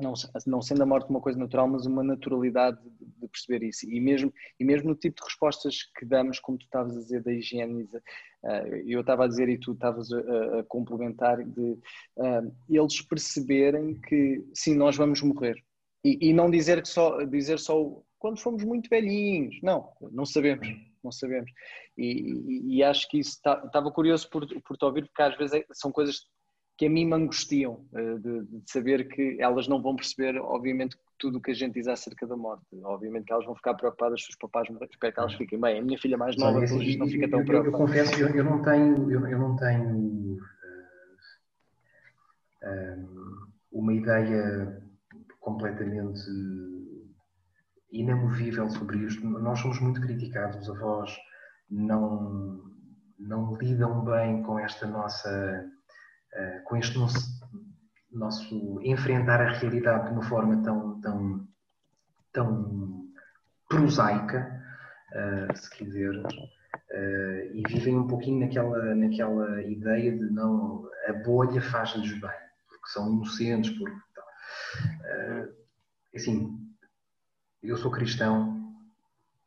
não, 0.00 0.14
não 0.46 0.62
sendo 0.62 0.82
a 0.82 0.86
morte 0.86 1.10
uma 1.10 1.20
coisa 1.20 1.38
natural, 1.38 1.68
mas 1.68 1.86
uma 1.86 2.02
naturalidade 2.02 2.78
de, 2.82 3.28
perceber 3.28 3.64
isso. 3.64 3.88
E 3.88 4.00
mesmo, 4.00 4.32
e 4.58 4.64
mesmo 4.64 4.88
no 4.88 4.94
tipo 4.96 5.20
de 5.20 5.24
respostas 5.24 5.84
que 5.96 6.04
damos, 6.04 6.40
como 6.40 6.58
tu 6.58 6.64
estavas 6.64 6.96
a 6.96 7.00
dizer, 7.00 7.22
da 7.22 7.32
higieniza, 7.32 8.02
uh, 8.42 8.76
eu 8.86 9.00
estava 9.00 9.24
a 9.24 9.28
dizer 9.28 9.48
e 9.48 9.58
tu 9.58 9.72
estavas 9.72 10.10
a, 10.12 10.58
a, 10.58 10.64
complementar, 10.64 11.44
de 11.44 11.78
uh, 12.16 12.56
eles 12.68 13.00
perceberem 13.02 13.94
que 14.00 14.44
sim, 14.52 14.74
nós 14.74 14.96
vamos 14.96 15.22
morrer. 15.22 15.56
E, 16.04 16.30
e 16.30 16.32
não 16.32 16.50
dizer, 16.50 16.82
que 16.82 16.88
só, 16.88 17.22
dizer 17.24 17.58
só 17.58 18.02
quando 18.20 18.38
fomos 18.38 18.62
muito 18.62 18.88
velhinhos. 18.88 19.58
Não, 19.62 19.92
não 20.12 20.24
sabemos, 20.24 20.68
não 21.02 21.10
sabemos. 21.10 21.50
E, 21.96 22.04
e, 22.04 22.76
e 22.76 22.82
acho 22.84 23.08
que 23.08 23.18
isso 23.18 23.30
estava 23.30 23.68
tá, 23.68 23.90
curioso 23.90 24.28
por, 24.30 24.46
por 24.62 24.76
te 24.76 24.84
ouvir, 24.84 25.06
porque 25.06 25.22
às 25.22 25.36
vezes 25.36 25.54
é, 25.54 25.64
são 25.72 25.90
coisas 25.90 26.26
que 26.80 26.86
a 26.86 26.90
mim 26.90 27.04
me 27.04 27.14
angustiam, 27.14 27.84
uh, 27.92 28.18
de, 28.18 28.40
de, 28.46 28.62
saber 28.64 29.06
que 29.06 29.36
elas 29.38 29.68
não 29.68 29.82
vão 29.82 29.94
perceber, 29.94 30.38
obviamente, 30.38 30.96
tudo 31.18 31.36
o 31.36 31.40
que 31.42 31.50
a 31.50 31.54
gente 31.54 31.74
diz 31.74 31.86
acerca 31.86 32.26
da 32.26 32.34
morte. 32.34 32.64
Obviamente 32.82 33.26
que 33.26 33.34
elas 33.34 33.44
vão 33.44 33.54
ficar 33.54 33.74
preocupadas 33.74 34.22
se 34.24 34.30
os 34.30 34.36
papás 34.36 34.66
morrerem, 34.70 34.88
espero 34.90 35.12
que 35.12 35.20
elas 35.20 35.34
fiquem 35.34 35.60
bem. 35.60 35.78
A 35.78 35.82
minha 35.82 35.98
filha 35.98 36.16
mais 36.16 36.38
nova, 36.38 36.64
assim, 36.64 36.96
não 36.96 37.06
fica 37.06 37.28
tão 37.28 37.44
preocupada. 37.44 37.76
Eu, 37.76 37.86
confesso 37.86 38.18
eu, 38.18 38.28
eu, 38.34 38.42
não 38.42 38.62
tenho, 38.62 39.10
eu, 39.12 39.26
eu 39.26 39.38
não 39.38 39.56
tenho 39.56 40.38
uh, 42.62 43.48
uma 43.72 43.92
ideia 43.92 44.82
completamente 45.38 46.22
inamovível 47.92 48.70
sobre 48.70 49.04
isto. 49.04 49.22
Nós 49.26 49.58
somos 49.58 49.78
muito 49.80 50.00
criticados, 50.00 50.66
os 50.66 50.74
avós 50.74 51.14
não, 51.70 52.64
não 53.18 53.54
lidam 53.56 54.02
bem 54.02 54.42
com 54.44 54.58
esta 54.58 54.86
nossa, 54.86 55.70
uh, 56.34 56.62
com 56.64 56.76
este 56.76 56.98
nosso 56.98 57.40
nosso 58.12 58.80
enfrentar 58.82 59.40
a 59.40 59.52
realidade 59.52 60.06
de 60.06 60.12
uma 60.12 60.22
forma 60.22 60.62
tão, 60.62 61.00
tão, 61.00 61.48
tão 62.32 63.08
prosaica, 63.68 64.62
uh, 65.12 65.56
se 65.56 65.70
quiseres, 65.70 66.22
uh, 66.24 67.54
e 67.54 67.62
vivem 67.68 67.96
um 67.96 68.06
pouquinho 68.06 68.40
naquela, 68.40 68.94
naquela 68.94 69.62
ideia 69.62 70.16
de 70.16 70.24
não, 70.30 70.88
a 71.08 71.12
bolha 71.12 71.60
faz-lhes 71.60 72.12
bem, 72.20 72.30
porque 72.68 72.88
são 72.88 73.12
inocentes, 73.12 73.70
porque 73.78 73.94
uh, 73.94 75.54
assim, 76.14 76.58
eu 77.62 77.76
sou 77.76 77.90
cristão 77.90 78.58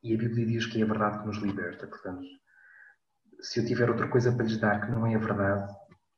e 0.02 0.14
a 0.14 0.18
Bíblia 0.18 0.46
diz 0.46 0.66
que 0.66 0.80
é 0.80 0.84
a 0.84 0.86
verdade 0.86 1.18
que 1.18 1.26
nos 1.26 1.38
liberta, 1.38 1.86
portanto, 1.86 2.26
se 3.40 3.60
eu 3.60 3.66
tiver 3.66 3.90
outra 3.90 4.08
coisa 4.08 4.32
para 4.32 4.44
lhes 4.44 4.58
dar 4.58 4.80
que 4.80 4.90
não 4.90 5.06
é 5.06 5.14
a 5.14 5.18
verdade, 5.18 5.70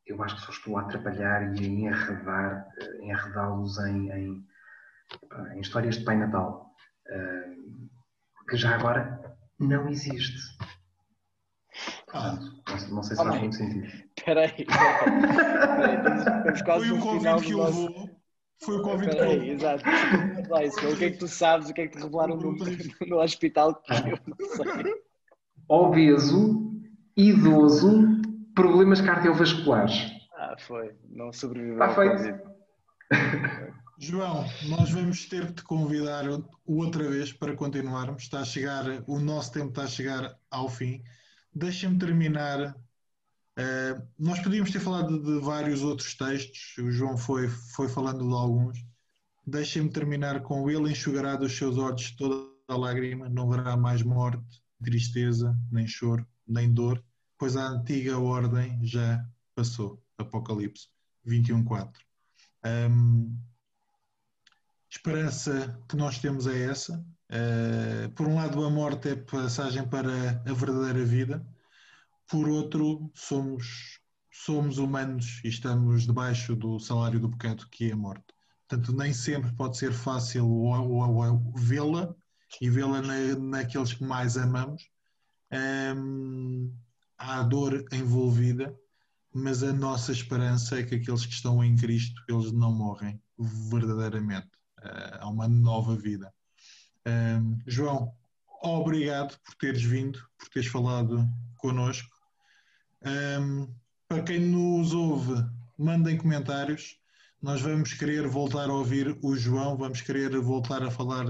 eu 0.07 0.23
acho 0.23 0.37
que 0.37 0.43
só 0.43 0.53
estou 0.53 0.79
a 0.79 0.83
atrapalhar 0.83 1.55
e 1.57 1.65
a 1.65 1.69
enredar, 1.69 2.69
eh, 2.79 2.99
enredá-los 3.03 3.79
em, 3.79 4.11
em, 4.11 4.47
em, 5.55 5.61
histórias 5.61 5.99
de 5.99 6.05
Pai 6.05 6.17
Natal, 6.17 6.71
uh, 7.11 8.47
que 8.49 8.57
já 8.57 8.77
agora 8.77 9.37
não 9.59 9.89
existe. 9.89 10.39
Portanto, 12.05 12.63
não, 12.91 13.03
sei 13.03 13.17
se 13.17 13.23
oh, 13.23 13.27
faz 13.27 13.41
muito 13.41 13.57
sentido. 13.57 13.87
Espera 14.17 14.41
aí, 14.43 14.67
Foi 16.65 16.91
o 16.91 17.01
convite 17.01 17.45
que 17.45 17.53
eu 17.53 17.73
vou. 17.73 18.17
Foi 18.65 18.77
o 18.79 18.83
convite 18.83 19.17
que 19.17 19.23
eu 19.23 19.43
Exato. 19.43 19.85
o 19.87 20.97
que 20.97 21.05
é 21.05 21.11
que 21.11 21.19
tu 21.19 21.29
sabes? 21.29 21.69
O 21.69 21.75
que 21.75 21.83
é 21.83 21.89
que 21.89 21.99
te 21.99 22.03
revelaram 22.03 22.37
no, 22.37 22.57
no 23.07 23.21
hospital 23.21 23.75
que 23.75 23.93
eu 23.93 24.19
não 24.27 24.75
sei? 24.75 24.95
Obeso, 25.69 26.73
idoso, 27.17 28.23
problemas 28.57 29.01
cardiovasculares. 29.01 30.11
Ah, 30.35 30.57
foi. 30.59 30.97
Não 31.11 31.33
sobreviveu. 31.33 31.75
Está 31.75 31.95
feito. 31.95 32.57
João, 33.99 34.45
nós 34.69 34.91
vamos 34.91 35.27
ter 35.27 35.47
que 35.47 35.53
te 35.55 35.63
convidar 35.63 36.25
outra 36.67 37.09
vez 37.09 37.33
para 37.33 37.55
continuarmos. 37.55 38.25
Está 38.25 38.41
a 38.41 38.45
chegar, 38.45 38.85
o 39.07 39.21
nosso 39.21 39.53
tempo 39.53 39.69
está 39.69 39.85
a 39.85 39.89
chegar 39.89 40.37
ao 40.51 40.69
fim. 40.69 41.03
Deixa-me 41.55 41.99
terminar. 41.99 42.75
Uh, 43.59 44.03
nós 44.19 44.41
podíamos 44.41 44.71
ter 44.71 44.81
falado 44.81 45.19
de, 45.19 45.25
de, 45.25 45.41
vários 45.41 45.83
outros 45.83 46.15
textos, 46.15 46.77
o 46.79 46.91
João 46.91 47.17
foi, 47.17 47.49
foi 47.49 47.89
falando 47.89 48.27
de 48.27 48.35
alguns. 48.35 48.85
Deixa-me 49.47 49.89
terminar 49.89 50.43
com 50.43 50.69
ele 50.69 50.91
enxugará 50.91 51.37
dos 51.37 51.57
seus 51.57 51.79
olhos 51.79 52.11
toda 52.17 52.47
a 52.69 52.77
lágrima, 52.77 53.31
não 53.31 53.51
haverá 53.51 53.75
mais 53.77 54.03
morte, 54.03 54.63
tristeza, 54.85 55.57
nem 55.73 55.87
choro, 55.87 56.27
nem 56.47 56.71
dor, 56.71 57.03
pois 57.39 57.57
a 57.57 57.69
antiga 57.69 58.19
ordem 58.19 58.79
já 58.85 59.25
passou. 59.55 60.03
Apocalipse 60.19 60.89
21.4. 61.27 61.93
Um, 62.65 63.39
esperança 64.89 65.79
que 65.89 65.97
nós 65.97 66.19
temos 66.19 66.47
é 66.47 66.65
essa. 66.65 67.05
Uh, 67.31 68.09
por 68.15 68.27
um 68.27 68.37
lado, 68.37 68.65
a 68.65 68.71
morte 68.71 69.11
é 69.11 69.17
passagem 69.17 69.87
para 69.87 70.43
a 70.47 70.53
verdadeira 70.53 71.05
vida. 71.05 71.47
Por 72.29 72.49
outro, 72.49 73.11
somos, 73.15 74.01
somos 74.33 74.79
humanos 74.79 75.41
e 75.45 75.49
estamos 75.49 76.07
debaixo 76.07 76.57
do 76.57 76.79
salário 76.79 77.21
do 77.21 77.31
pecado, 77.31 77.69
que 77.71 77.91
é 77.91 77.93
a 77.93 77.97
morte. 77.97 78.25
Portanto, 78.69 78.93
nem 78.93 79.13
sempre 79.13 79.53
pode 79.53 79.77
ser 79.77 79.93
fácil 79.93 80.49
vê-la 81.55 82.15
e 82.61 82.69
vê-la 82.69 83.01
na, 83.01 83.37
naqueles 83.37 83.93
que 83.93 84.05
mais 84.05 84.37
amamos. 84.37 84.89
Um, 85.53 86.75
há 87.19 87.43
dor 87.43 87.85
envolvida, 87.93 88.75
mas 89.33 89.63
a 89.63 89.73
nossa 89.73 90.13
esperança 90.13 90.79
é 90.79 90.83
que 90.83 90.95
aqueles 90.95 91.27
que 91.27 91.33
estão 91.33 91.63
em 91.63 91.77
Cristo, 91.77 92.23
eles 92.29 92.53
não 92.53 92.73
morrem 92.73 93.21
verdadeiramente. 93.39 94.49
Uh, 94.79 95.19
há 95.21 95.29
uma 95.29 95.49
nova 95.49 95.95
vida. 95.95 96.33
Um, 97.07 97.59
João, 97.67 98.13
obrigado 98.63 99.39
por 99.41 99.55
teres 99.57 99.83
vindo, 99.83 100.19
por 100.39 100.49
teres 100.49 100.69
falado 100.69 101.29
connosco. 101.57 102.11
Um, 103.05 103.69
para 104.09 104.23
quem 104.23 104.41
nos 104.41 104.93
ouve, 104.93 105.45
mandem 105.79 106.17
comentários. 106.17 106.99
Nós 107.41 107.61
vamos 107.61 107.93
querer 107.93 108.27
voltar 108.27 108.71
a 108.71 108.75
ouvir 108.75 109.19
o 109.23 109.37
João, 109.37 109.77
vamos 109.77 110.01
querer 110.01 110.37
voltar 110.41 110.83
a 110.83 110.91
falar 110.91 111.27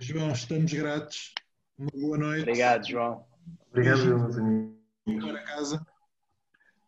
João, 0.00 0.32
estamos 0.32 0.72
gratos. 0.72 1.34
Uma 1.78 1.90
boa 1.94 2.18
noite. 2.18 2.42
Obrigado, 2.42 2.88
João. 2.88 3.24
Obrigado, 3.70 4.04
meus 4.04 4.38
amigos. 4.38 4.76
Para 5.06 5.42
casa. 5.42 5.86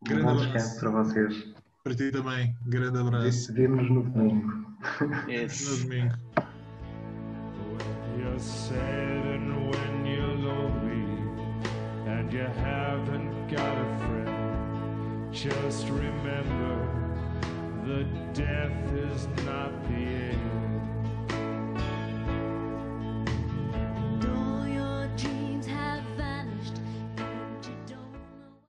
Grande 0.03 0.23
um 0.23 0.27
bom 0.27 0.37
descanso 0.37 0.81
para 0.81 0.91
vocês. 0.91 1.55
Para 1.85 1.95
ti 1.95 2.11
também. 2.11 2.57
Grande 2.67 2.99
abraço. 2.99 3.53
Vemos 3.55 3.91
no 3.91 4.03
domingo. 4.03 4.69
Yes. 5.29 5.69
No 5.69 5.89
domingo. 5.89 6.15
and 12.09 12.33
you 12.33 12.41
haven't 12.41 13.49
got 13.49 13.79
a 13.79 13.99
friend, 13.99 15.33
just 15.35 15.89
remember 15.89 16.77
that 17.87 18.35
death 18.35 18.95
is 18.95 19.27
not 19.45 19.73
the 19.89 19.95
end. 19.95 20.68